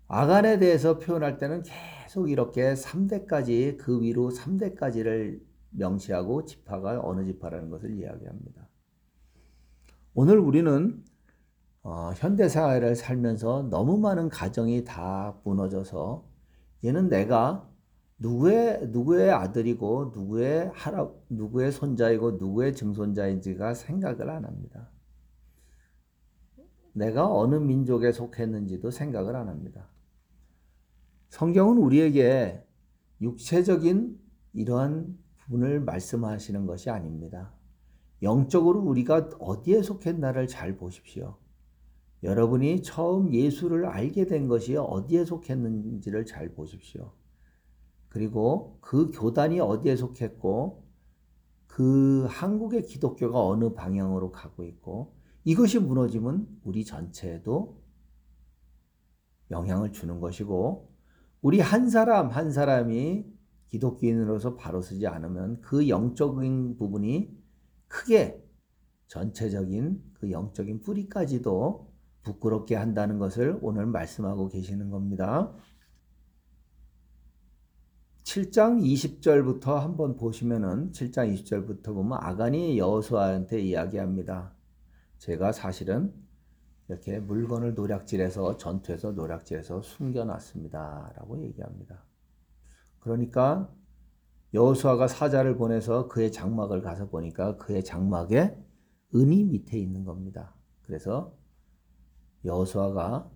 아간에 0.09 0.59
대해서 0.59 0.99
표현할 0.99 1.37
때는 1.37 1.63
계속 1.63 2.29
이렇게 2.29 2.73
3대까지 2.73 3.77
그 3.77 4.01
위로 4.01 4.29
3대까지를 4.29 5.39
명시하고 5.69 6.43
지파가 6.43 6.99
어느 7.01 7.23
지파라는 7.23 7.69
것을 7.69 7.97
이야기합니다. 7.97 8.67
오늘 10.15 10.37
우리는 10.37 11.01
어, 11.83 12.11
현대 12.13 12.49
사회를 12.49 12.97
살면서 12.97 13.69
너무 13.69 13.99
많은 13.99 14.27
가정이 14.27 14.83
다 14.83 15.39
무너져서 15.45 16.27
얘는 16.83 17.07
내가 17.07 17.69
누구의 18.17 18.89
누구의 18.89 19.31
아들이고 19.31 20.11
누구의 20.13 20.71
할아 20.73 21.09
누구의 21.29 21.71
손자이고 21.71 22.31
누구의 22.31 22.75
증손자인지가 22.75 23.75
생각을 23.75 24.29
안 24.29 24.43
합니다. 24.43 24.89
내가 26.99 27.33
어느 27.33 27.55
민족에 27.55 28.11
속했는지도 28.11 28.91
생각을 28.91 29.35
안 29.37 29.47
합니다. 29.47 29.87
성경은 31.29 31.77
우리에게 31.77 32.61
육체적인 33.21 34.19
이러한 34.53 35.17
부분을 35.37 35.79
말씀하시는 35.79 36.65
것이 36.65 36.89
아닙니다. 36.89 37.53
영적으로 38.21 38.81
우리가 38.81 39.29
어디에 39.39 39.81
속했나를 39.81 40.47
잘 40.47 40.75
보십시오. 40.75 41.37
여러분이 42.21 42.83
처음 42.83 43.33
예수를 43.33 43.85
알게 43.85 44.25
된 44.25 44.49
것이 44.49 44.75
어디에 44.75 45.23
속했는지를 45.23 46.25
잘 46.25 46.53
보십시오. 46.53 47.13
그리고 48.09 48.77
그 48.81 49.09
교단이 49.13 49.61
어디에 49.61 49.95
속했고 49.95 50.83
그 51.65 52.25
한국의 52.27 52.83
기독교가 52.83 53.41
어느 53.41 53.73
방향으로 53.73 54.31
가고 54.31 54.65
있고 54.65 55.18
이것이 55.43 55.79
무너지면 55.79 56.47
우리 56.63 56.85
전체에도 56.85 57.81
영향을 59.51 59.91
주는 59.91 60.19
것이고 60.19 60.93
우리 61.41 61.59
한 61.59 61.89
사람 61.89 62.29
한 62.29 62.51
사람이 62.51 63.25
기독교인으로서 63.69 64.55
바로 64.55 64.81
서지 64.81 65.07
않으면 65.07 65.61
그 65.61 65.87
영적인 65.87 66.77
부분이 66.77 67.37
크게 67.87 68.43
전체적인 69.07 70.03
그 70.13 70.31
영적인 70.31 70.81
뿌리까지도 70.81 71.89
부끄럽게 72.23 72.75
한다는 72.75 73.17
것을 73.17 73.57
오늘 73.61 73.85
말씀하고 73.85 74.49
계시는 74.49 74.89
겁니다. 74.89 75.55
7장 78.23 78.83
20절부터 78.83 79.75
한번 79.75 80.15
보시면은 80.15 80.91
7장 80.91 81.33
20절부터 81.33 81.85
보면 81.95 82.19
아간이 82.21 82.77
여호수아한테 82.77 83.61
이야기합니다. 83.61 84.58
제가 85.19 85.51
사실은 85.51 86.13
이렇게 86.87 87.19
물건을 87.19 87.75
노략질해서 87.75 88.57
전투에서 88.57 89.11
노략질해서 89.11 89.81
숨겨놨습니다 89.81 91.13
라고 91.15 91.39
얘기합니다. 91.43 92.03
그러니까 92.99 93.71
여호수아가 94.53 95.07
사자를 95.07 95.55
보내서 95.55 96.07
그의 96.07 96.31
장막을 96.31 96.81
가서 96.81 97.09
보니까 97.09 97.57
그의 97.57 97.83
장막에 97.83 98.57
은이 99.13 99.43
밑에 99.43 99.77
있는 99.77 100.03
겁니다. 100.03 100.55
그래서 100.81 101.37
여호수아가 102.45 103.29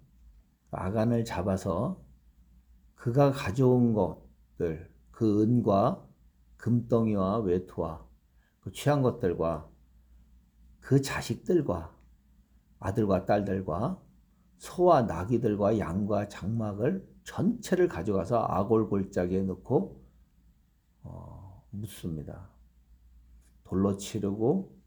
아간을 0.72 1.24
잡아서 1.26 2.04
그가 2.96 3.32
가져온 3.32 3.94
것들 3.94 4.92
그 5.12 5.44
은과 5.44 6.08
금덩이와 6.58 7.40
외투와 7.40 8.08
그 8.62 8.72
취한 8.72 9.02
것들과 9.02 9.70
그 10.84 11.02
자식들과 11.02 11.96
아들과 12.80 13.26
딸들과 13.26 14.04
소와 14.58 15.04
나귀들과 15.04 15.80
양과 15.80 16.28
장막을 16.28 17.08
전체를 17.24 17.88
가져가서 17.88 18.38
아골골짜기에 18.44 19.44
넣고 19.44 20.04
어, 21.04 21.66
묻습니다. 21.72 22.50
돌로 23.64 23.96
치르고 23.96 24.78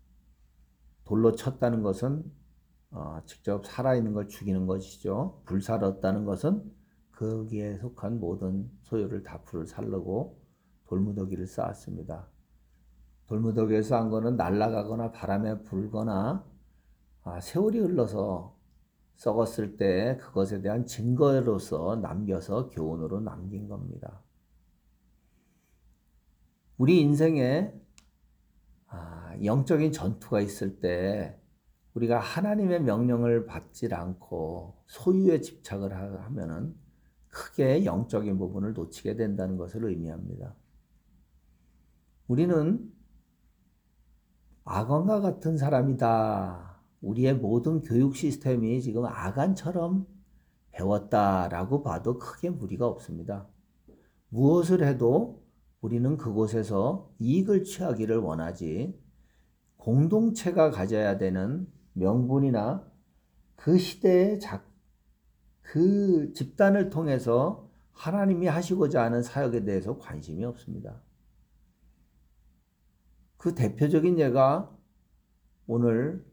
돌로 1.04 1.32
쳤다는 1.32 1.82
것은 1.82 2.30
어, 2.90 3.22
직접 3.24 3.64
살아있는 3.64 4.12
걸 4.12 4.28
죽이는 4.28 4.66
것이죠. 4.66 5.40
불살았다는 5.46 6.26
것은 6.26 6.62
거기에 7.12 7.78
속한 7.78 8.20
모든 8.20 8.70
소유를 8.82 9.22
다 9.22 9.40
불을 9.44 9.66
살르고 9.66 10.42
돌무더기를 10.84 11.46
쌓았습니다. 11.46 12.28
돌무더기에 13.26 13.82
쌓은 13.82 14.10
거는 14.10 14.36
날아가거나 14.36 15.12
바람에 15.12 15.62
불거나 15.62 16.44
아, 17.22 17.40
세월이 17.40 17.78
흘러서 17.80 18.56
썩었을 19.16 19.76
때 19.76 20.16
그것에 20.18 20.60
대한 20.60 20.86
증거로서 20.86 21.96
남겨서 21.96 22.68
교훈으로 22.68 23.20
남긴 23.20 23.68
겁니다. 23.68 24.22
우리 26.76 27.00
인생에 27.00 27.74
아, 28.86 29.34
영적인 29.42 29.92
전투가 29.92 30.40
있을 30.40 30.80
때 30.80 31.40
우리가 31.94 32.20
하나님의 32.20 32.82
명령을 32.82 33.46
받질 33.46 33.94
않고 33.94 34.82
소유에 34.86 35.40
집착을 35.40 35.96
하- 35.96 36.24
하면은 36.26 36.76
크게 37.28 37.84
영적인 37.84 38.38
부분을 38.38 38.74
놓치게 38.74 39.16
된다는 39.16 39.56
것을 39.56 39.84
의미합니다. 39.84 40.54
우리는 42.28 42.95
악원과 44.68 45.20
같은 45.20 45.56
사람이다. 45.56 46.82
우리의 47.00 47.34
모든 47.34 47.80
교육 47.82 48.16
시스템이 48.16 48.82
지금 48.82 49.04
아간처럼 49.04 50.08
배웠다라고 50.72 51.84
봐도 51.84 52.18
크게 52.18 52.50
무리가 52.50 52.88
없습니다. 52.88 53.46
무엇을 54.28 54.84
해도 54.84 55.46
우리는 55.80 56.16
그곳에서 56.16 57.14
이익을 57.20 57.62
취하기를 57.62 58.18
원하지 58.18 59.00
공동체가 59.76 60.72
가져야 60.72 61.16
되는 61.16 61.68
명분이나 61.92 62.90
그 63.54 63.78
시대의 63.78 64.40
작, 64.40 64.68
그 65.60 66.32
집단을 66.32 66.90
통해서 66.90 67.70
하나님이 67.92 68.48
하시고자 68.48 69.04
하는 69.04 69.22
사역에 69.22 69.64
대해서 69.64 69.96
관심이 69.96 70.44
없습니다. 70.44 71.05
그 73.36 73.54
대표적인 73.54 74.18
예가 74.18 74.74
오늘 75.66 76.24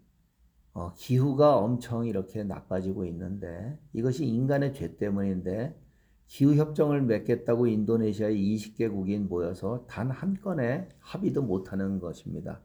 어, 0.74 0.94
기후가 0.96 1.58
엄청 1.58 2.06
이렇게 2.08 2.44
나빠지고 2.44 3.06
있는데 3.06 3.80
이것이 3.94 4.26
인간의 4.26 4.74
죄 4.74 4.96
때문인데 4.98 5.80
기후 6.28 6.56
협정을 6.56 7.02
맺겠다고 7.04 7.68
인도네시아의 7.68 8.36
20개국이 8.56 9.20
모여서 9.20 9.86
단 9.88 10.10
한 10.12 10.36
건의 10.42 10.89
합의도 11.00 11.44
못하는 11.44 12.00
것입니다. 12.00 12.62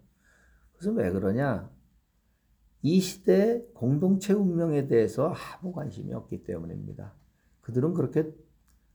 그래서 0.75 0.93
왜 0.93 1.11
그러냐? 1.11 1.71
이 2.83 3.01
시대 3.01 3.65
공동체 3.75 4.33
운명에 4.33 4.87
대해서 4.89 5.35
아무 5.35 5.73
관심이 5.73 6.13
없기 6.15 6.45
때문입니다. 6.45 7.15
그들은 7.61 7.95
그렇게 7.95 8.33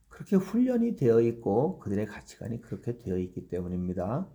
그렇게 0.08 0.36
훈련이 0.36 0.96
되어 0.96 1.20
있고 1.20 1.78
그들의 1.80 2.06
가치관이 2.06 2.60
그렇게 2.60 2.98
되어 2.98 3.18
있기 3.18 3.48
때문입니다. 3.48 4.28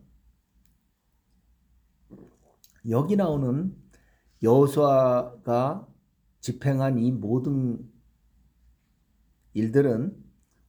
여기 2.87 3.15
나오는 3.15 3.75
여호수아가 4.41 5.87
집행한 6.39 6.97
이 6.99 7.11
모든 7.11 7.89
일들은 9.53 10.15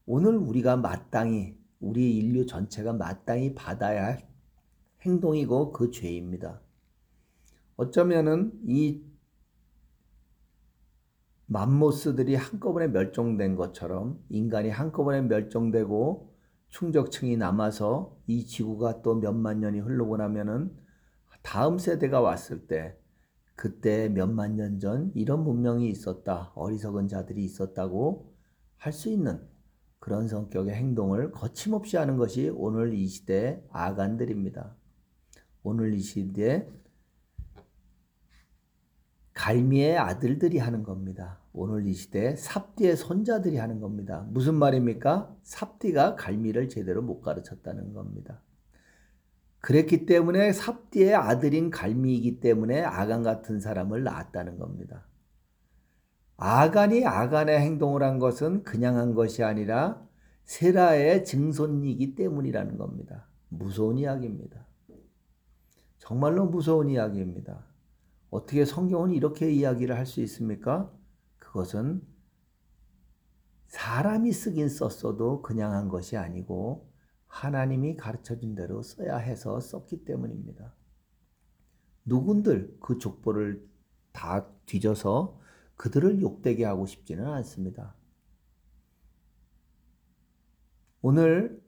오늘 0.07 0.37
우리가 0.37 0.77
마땅히 0.77 1.57
우리 1.79 2.17
인류 2.17 2.47
전체가 2.47 2.93
마땅히 2.93 3.55
받아야 3.55 4.07
할 4.07 4.29
행동이고 5.03 5.73
그 5.73 5.91
죄입니다. 5.91 6.61
어쩌면은 7.77 8.53
이 8.67 9.03
맘모스들이 11.47 12.35
한꺼번에 12.35 12.89
멸종된 12.89 13.57
것처럼 13.57 14.23
인간이 14.29 14.69
한꺼번에 14.69 15.23
멸종되고 15.23 16.33
충적층이 16.69 17.37
남아서 17.37 18.17
이 18.27 18.47
지구가 18.47 19.03
또 19.03 19.17
몇만 19.17 19.61
년이 19.61 19.81
흐르고 19.81 20.17
나면은 20.17 20.77
다음 21.43 21.79
세대가 21.79 22.21
왔을 22.21 22.67
때 22.67 22.97
그때 23.57 24.09
몇만 24.09 24.57
년 24.57 24.79
전 24.79 25.13
이런 25.15 25.45
문명이 25.45 25.89
있었다. 25.91 26.53
어리석은 26.55 27.09
자들이 27.09 27.45
있었다고 27.45 28.33
할 28.77 28.93
수 28.93 29.11
있는 29.11 29.41
그런 29.99 30.29
성격의 30.29 30.75
행동을 30.75 31.31
거침없이 31.33 31.97
하는 31.99 32.17
것이 32.17 32.51
오늘 32.55 32.95
이 32.95 33.07
시대의 33.07 33.63
아간들입니다. 33.71 34.75
오늘 35.63 35.93
이 35.93 36.01
시대에 36.01 36.67
갈미의 39.35 39.99
아들들이 39.99 40.59
하는 40.59 40.83
겁니다. 40.83 41.41
오늘 41.53 41.87
이 41.87 41.93
시대에 41.95 42.37
삽디의 42.37 42.97
손자들이 42.97 43.57
하는 43.59 43.81
겁니다. 43.81 44.27
무슨 44.31 44.55
말입니까? 44.55 45.35
삽디가 45.43 46.17
갈미를 46.17 46.69
제대로 46.69 47.03
못 47.03 47.21
가르쳤다는 47.21 47.93
겁니다. 47.93 48.43
그랬기 49.61 50.07
때문에 50.07 50.53
삽디의 50.53 51.15
아들인 51.15 51.71
갈미이기 51.71 52.41
때문에 52.41 52.83
아간 52.83 53.23
같은 53.23 53.61
사람을 53.61 54.03
낳았다는 54.05 54.59
겁니다. 54.59 55.07
아간이 56.37 57.07
아간의 57.07 57.61
행동을 57.61 58.03
한 58.03 58.19
것은 58.19 58.63
그냥 58.65 58.97
한 58.97 59.15
것이 59.15 59.43
아니라 59.45 60.03
세라의 60.45 61.25
증손이기 61.25 62.15
때문이라는 62.15 62.79
겁니다. 62.79 63.29
무서운 63.49 63.99
이야기입니다. 63.99 64.67
정말로 65.99 66.47
무서운 66.47 66.89
이야기입니다. 66.89 67.67
어떻게 68.31 68.65
성경은 68.65 69.13
이렇게 69.13 69.51
이야기를 69.51 69.97
할 69.97 70.07
수 70.07 70.21
있습니까? 70.23 70.91
그것은 71.39 72.03
사람이 73.67 74.33
쓰긴 74.33 74.69
썼어도 74.69 75.43
그냥 75.43 75.73
한 75.73 75.89
것이 75.89 76.17
아니고 76.17 76.90
하나님이 77.31 77.97
가르쳐 77.97 78.37
준 78.37 78.57
대로 78.57 78.83
써야 78.83 79.17
해서 79.17 79.61
썼기 79.61 80.05
때문입니다. 80.05 80.75
누군들 82.05 82.77
그 82.81 82.99
족보를 82.99 83.67
다 84.13 84.47
뒤져서 84.67 85.39
그들을 85.77 86.21
욕되게 86.21 86.65
하고 86.65 86.87
싶지는 86.87 87.27
않습니다. 87.27 87.95
오늘 91.03 91.63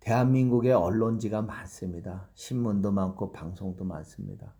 대한민국의 0.00 0.72
언론지가 0.72 1.42
많습니다. 1.42 2.30
신문도 2.34 2.92
많고 2.92 3.32
방송도 3.32 3.84
많습니다. 3.84 4.54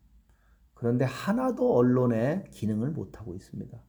그런데 0.74 1.04
하나도 1.04 1.74
언론의 1.74 2.50
기능을 2.50 2.90
못하고 2.90 3.36
있습니다. 3.36 3.80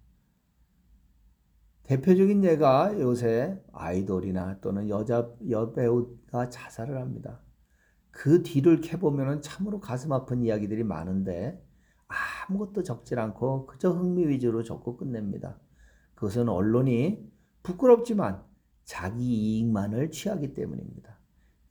대표적인 1.83 2.43
예가 2.43 2.99
요새 2.99 3.61
아이돌이나 3.73 4.59
또는 4.61 4.89
여자 4.89 5.29
여배우가 5.49 6.49
자살을 6.49 6.99
합니다. 6.99 7.41
그 8.09 8.43
뒤를 8.43 8.79
캐보면 8.79 9.41
참으로 9.41 9.79
가슴 9.79 10.13
아픈 10.13 10.43
이야기들이 10.43 10.83
많은데 10.83 11.61
아무것도 12.47 12.83
적질 12.83 13.19
않고 13.19 13.65
그저 13.65 13.91
흥미 13.91 14.27
위주로 14.27 14.63
적고 14.63 14.97
끝냅니다. 14.97 15.59
그것은 16.15 16.47
언론이 16.47 17.29
부끄럽지만 17.63 18.43
자기 18.85 19.23
이익만을 19.23 20.11
취하기 20.11 20.53
때문입니다. 20.53 21.17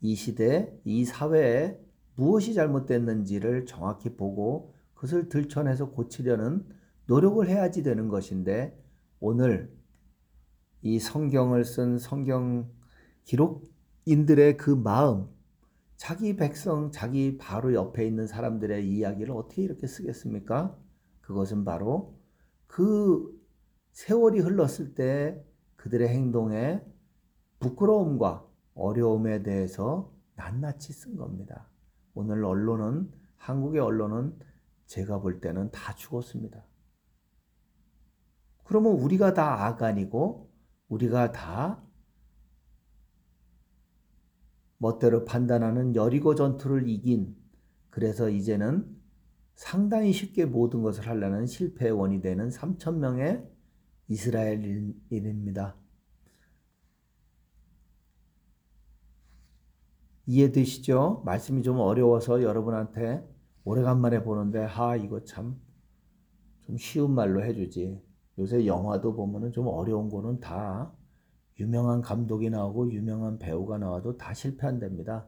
이 0.00 0.14
시대, 0.14 0.76
이 0.84 1.04
사회에 1.04 1.78
무엇이 2.16 2.54
잘못됐는지를 2.54 3.66
정확히 3.66 4.16
보고 4.16 4.74
그것을 4.94 5.28
들춰내서 5.28 5.90
고치려는 5.90 6.66
노력을 7.06 7.46
해야지 7.46 7.82
되는 7.82 8.08
것인데 8.08 8.78
오늘 9.20 9.72
이 10.82 10.98
성경을 10.98 11.64
쓴 11.64 11.98
성경 11.98 12.68
기록인들의 13.24 14.56
그 14.56 14.70
마음, 14.70 15.28
자기 15.96 16.34
백성, 16.34 16.90
자기 16.90 17.38
바로 17.38 17.72
옆에 17.72 18.04
있는 18.04 18.26
사람들의 18.26 18.88
이야기를 18.88 19.32
어떻게 19.32 19.62
이렇게 19.62 19.86
쓰겠습니까? 19.86 20.76
그것은 21.20 21.64
바로 21.64 22.18
그 22.66 23.40
세월이 23.92 24.40
흘렀을 24.40 24.94
때 24.94 25.40
그들의 25.76 26.08
행동에 26.08 26.82
부끄러움과 27.60 28.44
어려움에 28.74 29.44
대해서 29.44 30.12
낱낱이 30.34 30.92
쓴 30.92 31.16
겁니다. 31.16 31.68
오늘 32.14 32.44
언론은, 32.44 33.10
한국의 33.36 33.80
언론은 33.80 34.36
제가 34.86 35.20
볼 35.20 35.40
때는 35.40 35.70
다 35.70 35.94
죽었습니다. 35.94 36.64
그러면 38.64 38.92
우리가 38.92 39.34
다 39.34 39.66
아간이고, 39.66 40.51
우리가 40.92 41.32
다 41.32 41.82
멋대로 44.78 45.24
판단하는 45.24 45.94
여리고 45.94 46.34
전투를 46.34 46.88
이긴 46.88 47.36
그래서 47.90 48.28
이제는 48.28 48.86
상당히 49.54 50.12
쉽게 50.12 50.44
모든 50.46 50.82
것을 50.82 51.06
하려는 51.06 51.46
실패의 51.46 51.92
원이 51.92 52.20
되는 52.20 52.48
3천 52.48 52.96
명의 52.96 53.48
이스라엘인입니다. 54.08 55.76
이해되시죠? 60.26 61.22
말씀이 61.24 61.62
좀 61.62 61.78
어려워서 61.78 62.42
여러분한테 62.42 63.26
오래간만에 63.64 64.24
보는데 64.24 64.60
하 64.64 64.96
이거 64.96 65.24
참 65.24 65.72
좀 66.66 66.78
쉬운 66.78 67.12
말로 67.12 67.44
해주지. 67.44 68.00
요새 68.42 68.66
영화도 68.66 69.14
보면은 69.14 69.52
좀 69.52 69.68
어려운 69.68 70.10
거는 70.10 70.40
다 70.40 70.92
유명한 71.60 72.02
감독이 72.02 72.50
나오고 72.50 72.90
유명한 72.90 73.38
배우가 73.38 73.78
나와도 73.78 74.16
다 74.16 74.34
실패한답니다. 74.34 75.26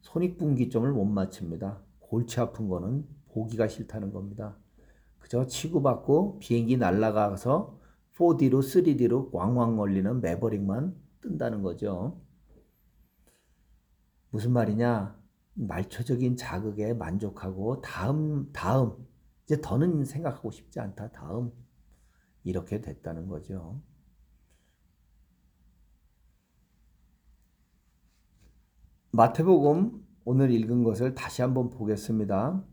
손익분기점을 0.00 0.90
못 0.90 1.04
맞춥니다. 1.04 1.82
골치 2.00 2.40
아픈 2.40 2.68
거는 2.68 3.06
보기가 3.32 3.68
싫다는 3.68 4.12
겁니다. 4.12 4.56
그저 5.18 5.46
치고받고 5.46 6.38
비행기 6.38 6.78
날아가서 6.78 7.78
4D로 8.16 8.60
3D로 8.60 9.28
왕왕 9.32 9.76
걸리는 9.76 10.22
매버릭만 10.22 10.96
뜬다는 11.20 11.62
거죠. 11.62 12.18
무슨 14.30 14.52
말이냐? 14.52 15.20
말초적인 15.54 16.36
자극에 16.36 16.94
만족하고 16.94 17.82
다음 17.82 18.50
다음 18.54 19.06
이제 19.44 19.60
더는 19.60 20.06
생각하고 20.06 20.50
싶지 20.50 20.80
않다. 20.80 21.10
다음 21.12 21.52
이렇게 22.44 22.80
됐다는 22.80 23.28
거죠. 23.28 23.80
마태복음 29.12 30.06
오늘 30.24 30.50
읽은 30.50 30.84
것을 30.84 31.14
다시 31.14 31.42
한번 31.42 31.68
보겠습니다. 31.70 32.64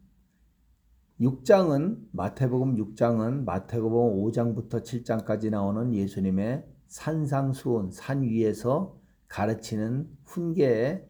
6장은 1.19 2.07
마태복음 2.13 2.75
6장은 2.77 3.43
마태복음 3.43 4.23
5장부터 4.23 4.81
7장까지 4.81 5.49
나오는 5.49 5.93
예수님의 5.93 6.65
산상수훈 6.87 7.91
산 7.91 8.23
위에서 8.23 8.97
가르치는 9.27 10.09
훈계의 10.23 11.07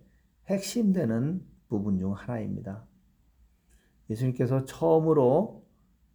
핵심되는 0.48 1.46
부분 1.68 2.00
중 2.00 2.14
하나입니다. 2.14 2.88
예수님께서 4.10 4.66
처음으로 4.66 5.64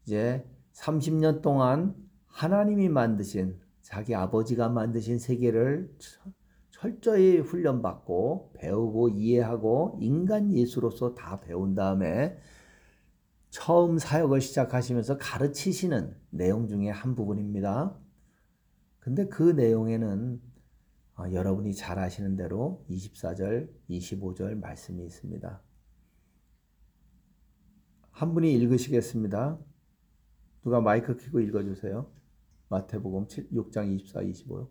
이제 0.05 0.45
30년 0.73 1.41
동안 1.41 1.95
하나님이 2.35 2.89
만드신 2.89 3.61
자기 3.81 4.13
아버지가 4.13 4.69
만드신 4.69 5.21
세계를 5.21 5.97
철저히 6.71 7.39
훈련받고 7.39 8.55
배우고 8.55 9.11
이해하고 9.11 9.99
인간 10.01 10.53
예수로서 10.53 11.15
다 11.15 11.41
배운 11.41 11.77
다음에 11.77 12.37
처음 13.51 13.99
사역을 13.99 14.41
시작하시면서 14.41 15.17
가르치시는 15.19 16.17
내용 16.31 16.67
중에 16.67 16.91
한 16.91 17.15
부분입니다. 17.15 17.97
근데 18.99 19.29
그 19.29 19.51
내용에는 19.53 20.43
어, 21.17 21.25
여러분이 21.31 21.73
잘 21.77 22.01
아시는 22.01 22.35
대로 22.35 22.85
24절, 22.91 23.69
25절 23.89 24.59
말씀이 24.59 25.05
있습니다. 25.05 25.63
한 28.11 28.35
분이 28.35 28.53
읽으시겠습니다. 28.55 29.57
누가 30.65 30.81
마이크 30.81 31.17
켜고 31.17 31.39
읽어주세요. 31.39 32.24
마태복음 32.69 33.29
7, 33.29 33.51
6장 33.51 34.01
24, 34.01 34.21
25요. 34.21 34.71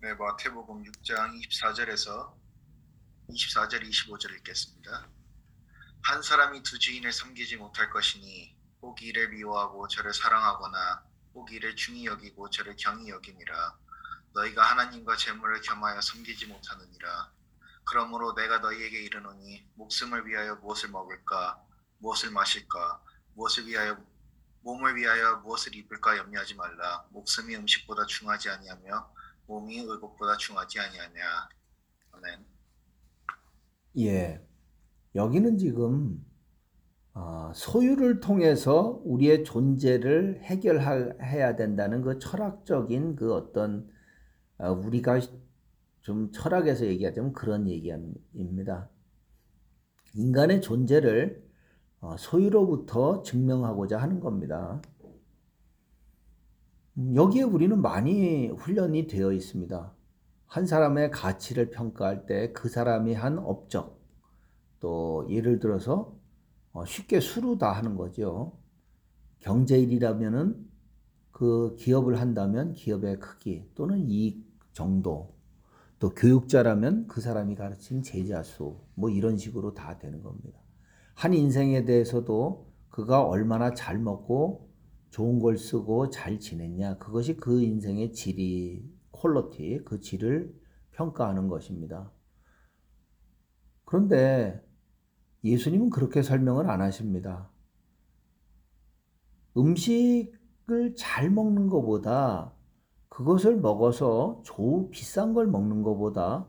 네, 0.00 0.14
마태복음 0.14 0.82
6장 0.82 1.40
24절에서 1.40 2.34
24절 3.28 3.88
25절 3.88 4.32
읽겠습니다. 4.38 5.08
한 6.02 6.22
사람이 6.22 6.62
두 6.62 6.78
주인을 6.78 7.12
섬기지 7.12 7.56
못할 7.56 7.90
것이니 7.90 8.56
혹 8.82 9.02
이를 9.02 9.30
미워하고 9.30 9.88
저를 9.88 10.12
사랑하거나 10.12 11.04
혹 11.34 11.52
이를 11.52 11.74
중히 11.74 12.06
여기고 12.06 12.50
저를 12.50 12.76
경히 12.76 13.08
여김이라 13.08 13.78
너희가 14.34 14.62
하나님과 14.62 15.16
재물을 15.16 15.60
겸하여 15.60 16.00
섬기지 16.00 16.46
못하느니라 16.46 17.32
그러므로 17.84 18.34
내가 18.34 18.58
너희에게 18.58 19.02
이르노니 19.02 19.68
목숨을 19.74 20.26
위하여 20.26 20.56
무엇을 20.56 20.90
먹을까 20.90 21.65
무엇을 21.98 22.30
마실까 22.30 23.02
무엇을 23.34 23.66
위하여 23.66 23.96
몸을 24.62 24.96
위하여 24.96 25.36
무엇을 25.44 25.74
입을까 25.76 26.16
염려하지 26.18 26.54
말라 26.56 27.06
목숨이 27.10 27.54
음식보다 27.56 28.04
중하지 28.06 28.50
아니하며 28.50 29.12
몸이 29.46 29.78
의복보다 29.78 30.36
중하지 30.36 30.80
아니하냐. 30.80 31.48
아멘. 32.12 32.44
예. 33.98 34.44
여기는 35.14 35.58
지금 35.58 36.24
어, 37.14 37.50
소유를 37.54 38.20
통해서 38.20 39.00
우리의 39.04 39.44
존재를 39.44 40.42
해결해야 40.42 41.56
된다는 41.56 42.02
그 42.02 42.18
철학적인 42.18 43.16
그 43.16 43.32
어떤 43.32 43.88
어, 44.58 44.72
우리가 44.72 45.20
좀 46.02 46.30
철학에서 46.32 46.84
얘기하자면 46.86 47.32
그런 47.32 47.68
얘기입니다. 47.68 48.90
인간의 50.14 50.60
존재를 50.60 51.42
어, 51.42 51.45
소유로부터 52.18 53.22
증명하고자 53.22 53.98
하는 53.98 54.20
겁니다. 54.20 54.80
음, 56.98 57.14
여기에 57.14 57.42
우리는 57.42 57.80
많이 57.80 58.48
훈련이 58.48 59.06
되어 59.06 59.32
있습니다. 59.32 59.92
한 60.46 60.66
사람의 60.66 61.10
가치를 61.10 61.70
평가할 61.70 62.26
때 62.26 62.52
그 62.52 62.68
사람이 62.68 63.14
한 63.14 63.38
업적, 63.38 64.00
또 64.80 65.26
예를 65.28 65.58
들어서 65.58 66.16
어, 66.72 66.84
쉽게 66.84 67.20
수루다 67.20 67.72
하는 67.72 67.96
거죠. 67.96 68.58
경제일이라면은 69.40 70.66
그 71.32 71.74
기업을 71.78 72.20
한다면 72.20 72.72
기업의 72.72 73.18
크기 73.20 73.68
또는 73.74 73.98
이익 74.08 74.46
정도, 74.72 75.34
또 75.98 76.10
교육자라면 76.10 77.06
그 77.08 77.20
사람이 77.20 77.54
가르친 77.56 78.02
제자 78.02 78.42
수, 78.42 78.80
뭐 78.94 79.10
이런 79.10 79.36
식으로 79.36 79.74
다 79.74 79.98
되는 79.98 80.22
겁니다. 80.22 80.60
한 81.16 81.32
인생에 81.32 81.86
대해서도 81.86 82.70
그가 82.90 83.24
얼마나 83.24 83.72
잘 83.72 83.98
먹고 83.98 84.70
좋은 85.08 85.38
걸 85.38 85.56
쓰고 85.56 86.10
잘 86.10 86.38
지냈냐, 86.38 86.98
그것이 86.98 87.38
그 87.38 87.62
인생의 87.62 88.12
질이, 88.12 88.86
퀄러티, 89.12 89.80
그 89.86 89.98
질을 89.98 90.54
평가하는 90.92 91.48
것입니다. 91.48 92.12
그런데 93.86 94.62
예수님은 95.42 95.88
그렇게 95.88 96.20
설명을 96.20 96.68
안 96.68 96.82
하십니다. 96.82 97.50
음식을 99.56 100.96
잘 100.98 101.30
먹는 101.30 101.68
것보다 101.68 102.52
그것을 103.08 103.56
먹어서 103.56 104.42
좋은 104.44 104.90
비싼 104.90 105.32
걸 105.32 105.46
먹는 105.46 105.82
것보다 105.82 106.46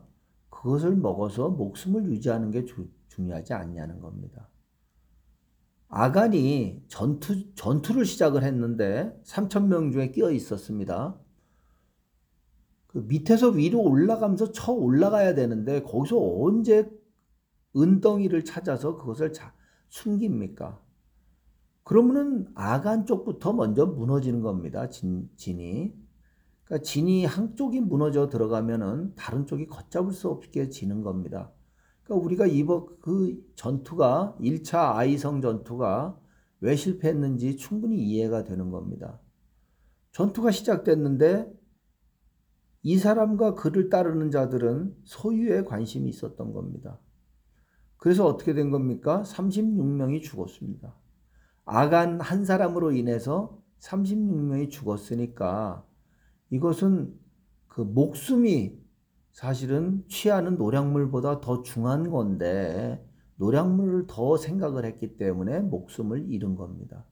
그것을 0.50 0.94
먹어서 0.94 1.48
목숨을 1.48 2.04
유지하는 2.10 2.50
게 2.50 2.66
주, 2.66 2.86
중요하지 3.08 3.54
않냐는 3.54 4.00
겁니다. 4.00 4.50
아간이 5.88 6.84
전투, 6.88 7.54
전투를 7.54 8.04
시작을 8.04 8.42
했는데 8.44 9.18
3천 9.24 9.66
명 9.66 9.90
중에 9.90 10.10
끼어 10.10 10.30
있었습니다. 10.30 11.18
그 12.88 12.98
밑에서 12.98 13.48
위로 13.48 13.82
올라가면서 13.82 14.52
쳐 14.52 14.72
올라가야 14.72 15.34
되는데 15.34 15.82
거기서 15.82 16.18
언제 16.18 16.90
은덩이를 17.76 18.44
찾아서 18.44 18.96
그것을 18.96 19.32
자, 19.32 19.54
숨깁니까? 19.88 20.80
그러면은 21.84 22.48
아간 22.54 23.06
쪽부터 23.06 23.54
먼저 23.54 23.86
무너지는 23.86 24.42
겁니다. 24.42 24.90
진, 24.90 25.30
진이. 25.36 25.94
그러니까 26.64 26.84
진이 26.84 27.24
한쪽이 27.24 27.80
무너져 27.80 28.28
들어가면은 28.28 29.14
다른 29.14 29.46
쪽이 29.46 29.68
걷잡을 29.68 30.12
수 30.12 30.28
없게 30.28 30.68
지는 30.68 31.02
겁니다. 31.02 31.50
그러니까 32.08 32.24
우리가 32.24 32.46
이번 32.46 32.86
그 33.00 33.38
전투가 33.54 34.36
1차 34.40 34.96
아이성 34.96 35.42
전투가 35.42 36.18
왜 36.60 36.74
실패했는지 36.74 37.56
충분히 37.56 37.98
이해가 37.98 38.44
되는 38.44 38.70
겁니다. 38.70 39.20
전투가 40.12 40.50
시작됐는데 40.50 41.52
이 42.82 42.96
사람과 42.96 43.54
그를 43.54 43.90
따르는 43.90 44.30
자들은 44.30 44.96
소유에 45.04 45.64
관심이 45.64 46.08
있었던 46.08 46.52
겁니다. 46.52 46.98
그래서 47.98 48.24
어떻게 48.24 48.54
된 48.54 48.70
겁니까? 48.70 49.22
36명이 49.26 50.22
죽었습니다. 50.22 50.94
아간 51.66 52.20
한 52.20 52.44
사람으로 52.44 52.92
인해서 52.92 53.62
36명이 53.80 54.70
죽었으니까 54.70 55.84
이것은 56.50 57.14
그 57.66 57.82
목숨이 57.82 58.80
사실은 59.38 60.02
취하는 60.08 60.56
노량물보다 60.56 61.40
더 61.40 61.62
중한 61.62 62.10
건데 62.10 63.00
노량물을 63.36 64.08
더 64.08 64.36
생각을 64.36 64.84
했기 64.84 65.16
때문에 65.16 65.60
목숨을 65.60 66.28
잃은 66.28 66.56
겁니다. 66.56 67.06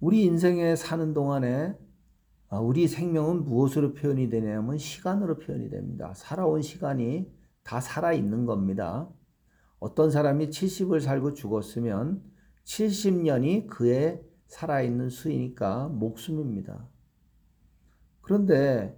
우리 0.00 0.24
인생에 0.24 0.74
사는 0.74 1.14
동안에 1.14 1.78
아, 2.48 2.58
우리 2.58 2.88
생명은 2.88 3.44
무엇으로 3.44 3.94
표현이 3.94 4.28
되냐면 4.28 4.76
시간으로 4.76 5.38
표현이 5.38 5.70
됩니다. 5.70 6.12
살아온 6.16 6.60
시간이 6.60 7.32
다 7.62 7.80
살아있는 7.80 8.44
겁니다. 8.44 9.08
어떤 9.78 10.10
사람이 10.10 10.48
70을 10.48 11.00
살고 11.00 11.34
죽었으면 11.34 12.24
70년이 12.64 13.68
그의 13.68 14.20
살아있는 14.48 15.10
수이니까 15.10 15.86
목숨입니다. 15.90 16.88
그런데 18.30 18.96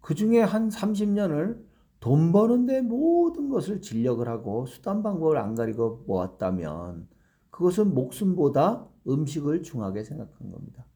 그 0.00 0.14
중에 0.14 0.40
한 0.40 0.68
30년을 0.68 1.60
돈 1.98 2.30
버는데 2.30 2.82
모든 2.82 3.48
것을 3.48 3.80
진력을 3.80 4.26
하고 4.28 4.66
수단 4.66 5.02
방법을 5.02 5.36
안 5.36 5.56
가리고 5.56 6.04
모았다면 6.06 7.08
그것은 7.50 7.92
목숨보다 7.92 8.86
음식을 9.08 9.64
중하게 9.64 10.04
생각한 10.04 10.52
겁니다. 10.52 10.86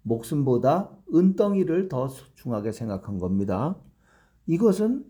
목숨보다 0.00 0.96
은덩이를 1.14 1.90
더 1.90 2.08
중하게 2.36 2.72
생각한 2.72 3.18
겁니다. 3.18 3.76
이것은 4.46 5.04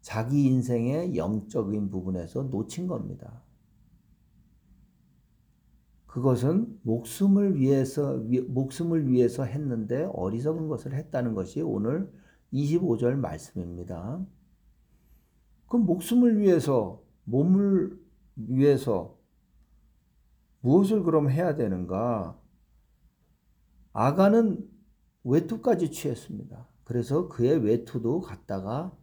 자기 0.00 0.46
인생의 0.46 1.14
영적인 1.16 1.88
부분에서 1.88 2.48
놓친 2.50 2.88
겁니다. 2.88 3.43
그것은 6.14 6.78
목숨을 6.84 7.56
위해서 7.56 8.22
목숨을 8.46 9.10
위해서 9.10 9.42
했는데 9.42 10.08
어리석은 10.12 10.68
것을 10.68 10.94
했다는 10.94 11.34
것이 11.34 11.60
오늘 11.60 12.08
25절 12.52 13.16
말씀입니다. 13.16 14.24
그럼 15.66 15.86
목숨을 15.86 16.38
위해서 16.38 17.02
몸을 17.24 18.00
위해서 18.36 19.18
무엇을 20.60 21.02
그럼 21.02 21.30
해야 21.30 21.56
되는가? 21.56 22.40
아가는 23.92 24.70
외투까지 25.24 25.90
취했습니다. 25.90 26.68
그래서 26.84 27.26
그의 27.26 27.58
외투도 27.58 28.20
갖다가 28.20 28.96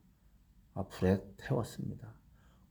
불에 0.92 1.22
태웠습니다. 1.36 2.16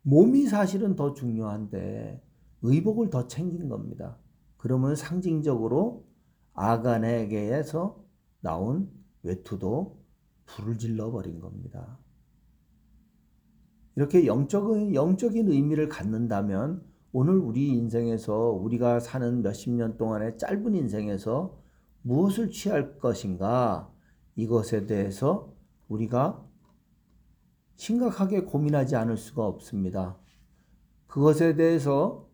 몸이 0.01 0.47
사실은 0.47 0.97
더 0.97 1.13
중요한데 1.13 2.25
의복을 2.63 3.11
더 3.11 3.27
챙긴 3.27 3.69
겁니다. 3.69 4.17
그러면 4.61 4.95
상징적으로 4.95 6.05
아간에게서 6.53 8.05
나온 8.41 8.91
외투도 9.23 10.05
불을 10.45 10.77
질러 10.77 11.11
버린 11.11 11.41
겁니다. 11.41 11.99
이렇게 13.97 14.27
영적인 14.27 14.95
영적인 14.95 15.49
의미를 15.51 15.89
갖는다면 15.89 16.85
오늘 17.13 17.39
우리 17.39 17.69
인생에서 17.69 18.51
우리가 18.51 19.01
사는 19.01 19.41
몇십 19.41 19.73
년 19.73 19.97
동안의 19.97 20.37
짧은 20.37 20.75
인생에서 20.75 21.59
무엇을 22.03 22.51
취할 22.51 22.99
것인가 22.99 23.91
이것에 24.37 24.87
대해서 24.87 25.55
우리가 25.89 26.47
심각하게 27.77 28.43
고민하지 28.43 28.95
않을 28.95 29.17
수가 29.17 29.47
없습니다. 29.47 30.19
그것에 31.07 31.57
대해서 31.57 32.30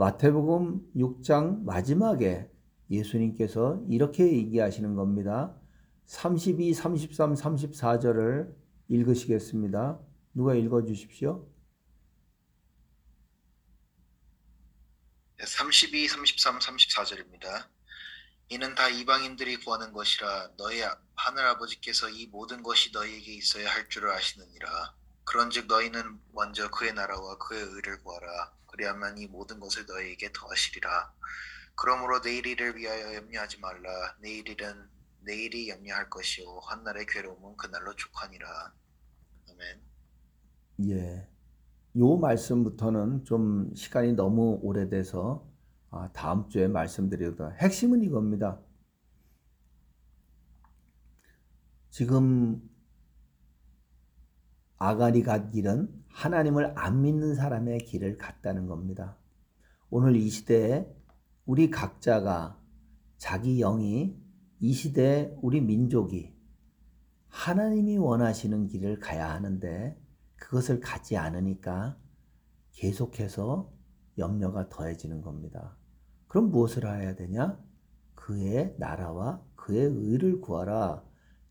마태복음 0.00 0.94
6장 0.96 1.62
마지막에 1.64 2.50
예수님께서 2.90 3.84
이렇게 3.86 4.32
얘기하시는 4.32 4.94
겁니다. 4.94 5.54
32, 6.06 6.72
33, 6.72 7.34
34절을 7.34 8.50
읽으시겠습니다. 8.88 10.00
누가 10.32 10.54
읽어 10.54 10.86
주십시오. 10.86 11.46
32, 15.38 16.08
33, 16.08 16.58
34절입니다. 16.60 17.68
이는 18.48 18.74
다 18.74 18.88
이방인들이 18.88 19.58
구하는 19.58 19.92
것이라 19.92 20.52
너희 20.56 20.80
하늘 21.14 21.44
아버지께서 21.44 22.08
이 22.08 22.26
모든 22.28 22.62
것이 22.62 22.90
너희에게 22.90 23.34
있어야 23.34 23.70
할 23.70 23.86
줄을 23.90 24.08
아시느니라. 24.12 24.94
그런즉 25.24 25.66
너희는 25.66 26.20
먼저 26.32 26.70
그의 26.70 26.94
나라와 26.94 27.36
그의 27.36 27.62
의를 27.62 28.02
구하라. 28.02 28.59
그리하면 28.80 29.18
이 29.18 29.26
모든 29.26 29.60
것을 29.60 29.84
너희에게 29.86 30.30
더하시리라. 30.32 31.12
그러므로 31.74 32.22
내일 32.22 32.46
일을 32.46 32.76
위하여 32.76 33.14
염려하지 33.14 33.60
말라. 33.60 34.16
내일 34.22 34.48
일은 34.48 34.88
내일이 35.20 35.68
염려할 35.68 36.08
것이요 36.08 36.60
한 36.62 36.82
날의 36.82 37.04
괴로움은 37.04 37.58
그날로 37.58 37.94
족하니라. 37.94 38.72
아멘. 39.50 39.82
예. 40.88 41.28
요 41.98 42.16
말씀부터는 42.16 43.26
좀 43.26 43.74
시간이 43.74 44.14
너무 44.14 44.58
오래돼서 44.62 45.46
아, 45.90 46.10
다음 46.14 46.48
주에 46.48 46.66
말씀드리다. 46.66 47.50
핵심은 47.60 48.02
이겁니다. 48.02 48.60
지금 51.90 52.62
아가리 54.78 55.22
갓 55.22 55.50
길은 55.50 55.99
하나님을 56.12 56.72
안 56.76 57.02
믿는 57.02 57.34
사람의 57.34 57.78
길을 57.80 58.18
갔다는 58.18 58.66
겁니다. 58.66 59.16
오늘 59.88 60.16
이 60.16 60.28
시대에 60.28 60.86
우리 61.46 61.70
각자가 61.70 62.60
자기 63.16 63.58
영이 63.58 64.16
이 64.60 64.72
시대에 64.72 65.34
우리 65.40 65.60
민족이 65.60 66.34
하나님이 67.28 67.96
원하시는 67.98 68.66
길을 68.66 68.98
가야 68.98 69.30
하는데 69.30 69.98
그것을 70.36 70.80
가지 70.80 71.16
않으니까 71.16 71.96
계속해서 72.72 73.72
염려가 74.18 74.68
더해지는 74.68 75.22
겁니다. 75.22 75.76
그럼 76.28 76.50
무엇을 76.50 76.86
해야 76.86 77.14
되냐? 77.14 77.58
그의 78.14 78.74
나라와 78.78 79.42
그의 79.56 79.84
의를 79.84 80.40
구하라. 80.40 81.02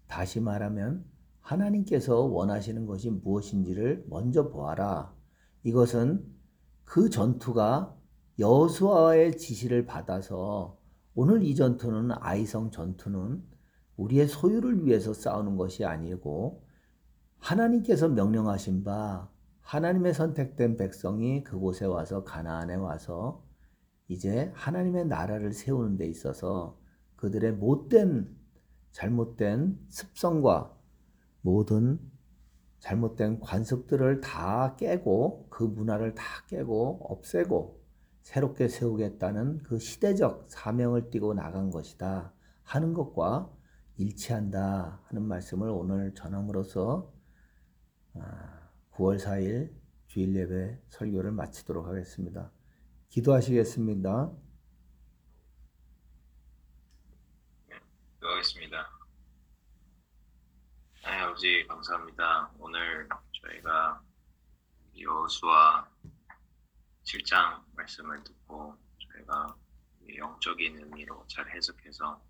다시 0.08 0.40
말하면 0.40 1.06
하나님께서 1.50 2.22
원하시는 2.22 2.86
것이 2.86 3.10
무엇인지를 3.10 4.06
먼저 4.08 4.50
보아라. 4.50 5.16
이것은 5.64 6.24
그 6.84 7.10
전투가 7.10 7.98
여수아의 8.38 9.38
지시를 9.38 9.86
받아서 9.88 10.78
오늘 11.16 11.44
이 11.44 11.56
전투는 11.56 12.12
아이성 12.20 12.70
전투는 12.70 13.44
우리의 13.98 14.28
소유를 14.28 14.86
위해서 14.86 15.12
싸우는 15.12 15.58
것이 15.58 15.86
아니고 15.86 16.64
하나님께서 17.40 18.10
명령하신 18.10 18.84
바 18.84 19.30
하나님의 19.62 20.14
선택된 20.14 20.78
백성이 20.78 21.44
그곳에 21.44 21.86
와서 21.86 22.24
가나안에 22.24 22.76
와서 22.76 23.44
이제 24.08 24.52
하나님의 24.54 25.08
나라를 25.08 25.54
세우는 25.54 25.98
데 25.98 26.08
있어서 26.08 26.80
그들의 27.16 27.54
못된 27.54 28.36
잘못된 28.92 29.80
습성과 29.90 30.79
모든 31.42 32.00
잘못된 32.80 33.40
관습들을 33.40 34.22
다 34.22 34.76
깨고 34.78 35.48
그 35.50 35.64
문화를 35.64 36.16
다 36.16 36.24
깨고 36.48 37.08
없애고 37.10 37.84
새롭게 38.22 38.68
세우겠다는 38.68 39.64
그 39.64 39.80
시대적 39.80 40.46
사명을 40.50 41.10
띠고 41.10 41.34
나간 41.34 41.72
것이다 41.72 42.34
하는 42.64 42.94
것과 42.94 43.52
일치한다 43.98 45.02
하는 45.06 45.24
말씀을 45.24 45.70
오늘 45.70 46.14
전함으로써 46.14 47.12
9월 48.92 49.20
4일 49.20 49.74
주일 50.08 50.36
예배 50.36 50.80
설교를 50.90 51.32
마치도록 51.32 51.88
하겠습니다. 51.88 52.52
기도하시겠습니다. 53.10 54.32
기도하겠습니다. 58.20 58.89
아버지 61.40 61.66
감사합니다. 61.70 62.52
오늘 62.60 63.08
저희가 63.42 64.04
여호수아 65.00 65.88
7장 67.06 67.64
말씀을 67.78 68.22
듣고 68.26 68.76
저희가 69.00 69.56
영적인 70.18 70.80
의미로 70.80 71.26
잘 71.30 71.50
해석해서 71.50 72.22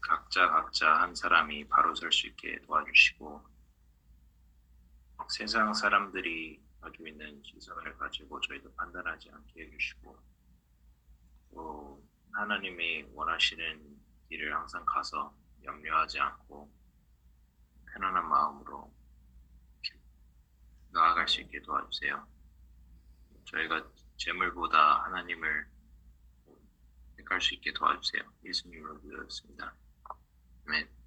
각자 0.00 0.48
각자 0.48 0.94
한 1.02 1.14
사람이 1.14 1.68
바로 1.68 1.94
설 1.94 2.10
수 2.10 2.26
있게 2.26 2.60
도와주시고 2.62 3.40
세상 5.30 5.72
사람들이 5.72 6.60
가지고 6.80 7.06
있는 7.06 7.40
시선을 7.44 7.96
가지고 7.96 8.40
저희도 8.40 8.74
판단하지 8.74 9.30
않게 9.30 9.66
해주시고 9.66 10.18
또 11.52 12.02
하나님이 12.32 13.04
원하시는 13.12 14.02
길을 14.28 14.52
항상 14.52 14.84
가서 14.84 15.32
염려하지 15.64 16.20
않고 16.20 16.70
편안한 17.92 18.28
마음으로 18.28 18.92
나아갈 20.90 21.26
수 21.28 21.40
있게 21.40 21.60
도와주세요. 21.62 22.26
저희가 23.44 23.90
재물보다 24.16 25.04
하나님을 25.04 25.68
택할 27.16 27.40
수 27.40 27.54
있게 27.54 27.72
도와주세요. 27.72 28.22
예수님으로 28.44 29.00
기도했습니다. 29.00 29.74
아멘. 30.66 31.03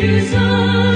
Jesus. 0.00 0.89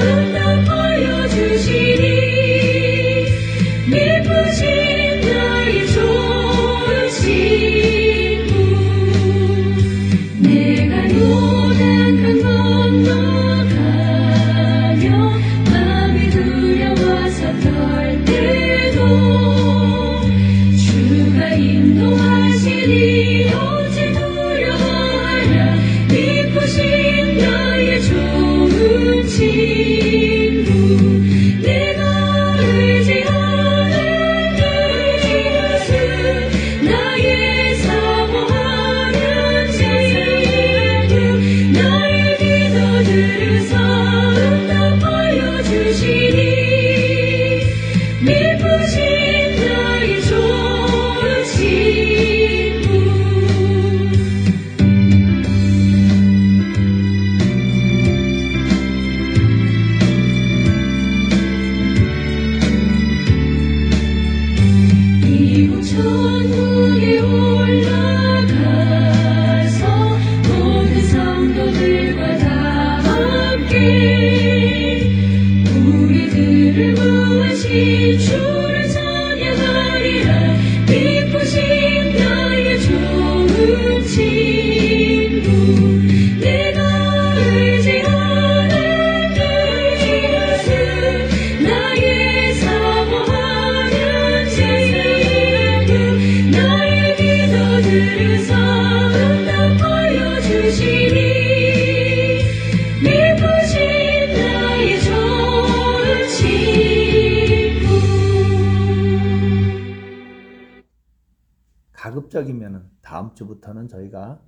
성적이면은 112.35 112.91
다음 113.01 113.33
주부터는 113.35 113.87
저희가 113.87 114.43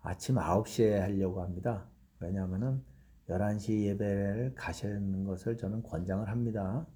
아침 0.00 0.36
9시에 0.36 1.00
하려고 1.00 1.42
합니다. 1.42 1.86
왜냐하면은 2.18 2.82
11시 3.28 3.82
예배를 3.88 4.54
가시는 4.54 5.24
것을 5.24 5.58
저는 5.58 5.82
권장을 5.82 6.26
합니다. 6.30 6.86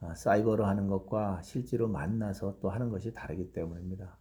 아, 0.00 0.14
사이버로 0.14 0.66
하는 0.66 0.88
것과 0.88 1.40
실제로 1.42 1.88
만나서 1.88 2.58
또 2.60 2.68
하는 2.68 2.90
것이 2.90 3.14
다르기 3.14 3.52
때문입니다. 3.52 4.18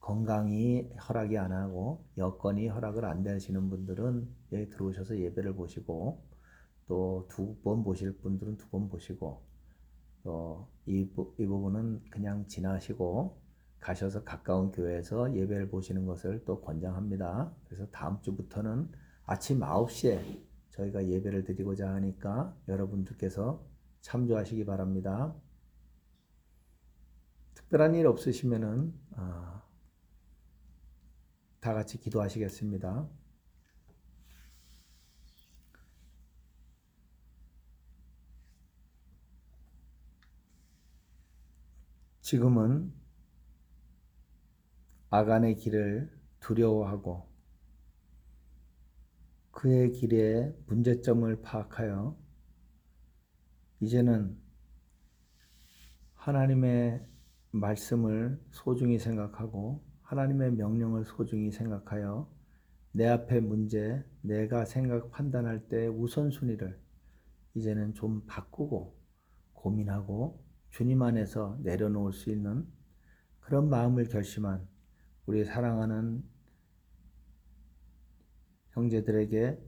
건강이 0.00 0.90
허락이 1.08 1.38
안 1.38 1.52
하고 1.52 2.04
여건이 2.18 2.66
허락을 2.66 3.04
안 3.04 3.22
되시는 3.22 3.70
분들은 3.70 4.28
여기 4.52 4.68
들어오셔서 4.70 5.18
예배를 5.18 5.54
보시고 5.54 6.24
또 6.88 7.28
두 7.28 7.62
번 7.62 7.84
보실 7.84 8.18
분들은 8.18 8.56
두 8.56 8.68
번 8.70 8.88
보시고 8.88 9.44
또이 10.24 10.66
이 11.38 11.46
부분은 11.46 12.02
그냥 12.10 12.48
지나시고 12.48 13.39
가셔서 13.80 14.24
가까운 14.24 14.70
교회에서 14.70 15.34
예배를 15.34 15.68
보시는 15.68 16.06
것을 16.06 16.44
또 16.44 16.60
권장합니다. 16.60 17.52
그래서 17.64 17.86
다음 17.90 18.20
주부터는 18.20 18.90
아침 19.24 19.60
9시에 19.60 20.42
저희가 20.70 21.06
예배를 21.06 21.44
드리고자 21.44 21.92
하니까 21.94 22.56
여러분들께서 22.68 23.66
참조하시기 24.02 24.64
바랍니다. 24.64 25.34
특별한 27.54 27.94
일 27.94 28.06
없으시면은 28.06 28.94
아, 29.16 29.62
다 31.60 31.74
같이 31.74 31.98
기도하시겠습니다. 31.98 33.08
지금은 42.20 42.99
아간의 45.10 45.56
길을 45.56 46.08
두려워하고 46.38 47.28
그의 49.50 49.90
길의 49.90 50.56
문제점을 50.68 51.42
파악하여 51.42 52.16
이제는 53.80 54.38
하나님의 56.14 57.04
말씀을 57.50 58.40
소중히 58.50 59.00
생각하고 59.00 59.84
하나님의 60.02 60.52
명령을 60.52 61.04
소중히 61.04 61.50
생각하여 61.50 62.30
내 62.92 63.06
앞의 63.06 63.40
문제, 63.40 64.04
내가 64.20 64.64
생각 64.64 65.10
판단할 65.10 65.68
때 65.68 65.88
우선순위를 65.88 66.80
이제는 67.54 67.94
좀 67.94 68.24
바꾸고 68.26 68.96
고민하고 69.54 70.44
주님 70.70 71.02
안에서 71.02 71.58
내려놓을 71.62 72.12
수 72.12 72.30
있는 72.30 72.64
그런 73.40 73.68
마음을 73.68 74.08
결심한 74.08 74.68
우리 75.30 75.44
사랑하는 75.44 76.24
형제들에게 78.70 79.60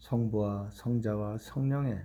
성부와 0.00 0.68
성자와 0.70 1.38
성령의 1.38 2.04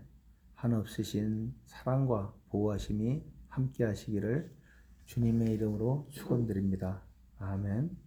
한없으신 0.56 1.54
사랑과 1.66 2.34
보호하심이 2.48 3.26
함께 3.50 3.84
하시기를 3.84 4.56
주님의 5.04 5.52
이름으로 5.56 6.08
축원드립니다. 6.12 7.04
아멘. 7.40 8.07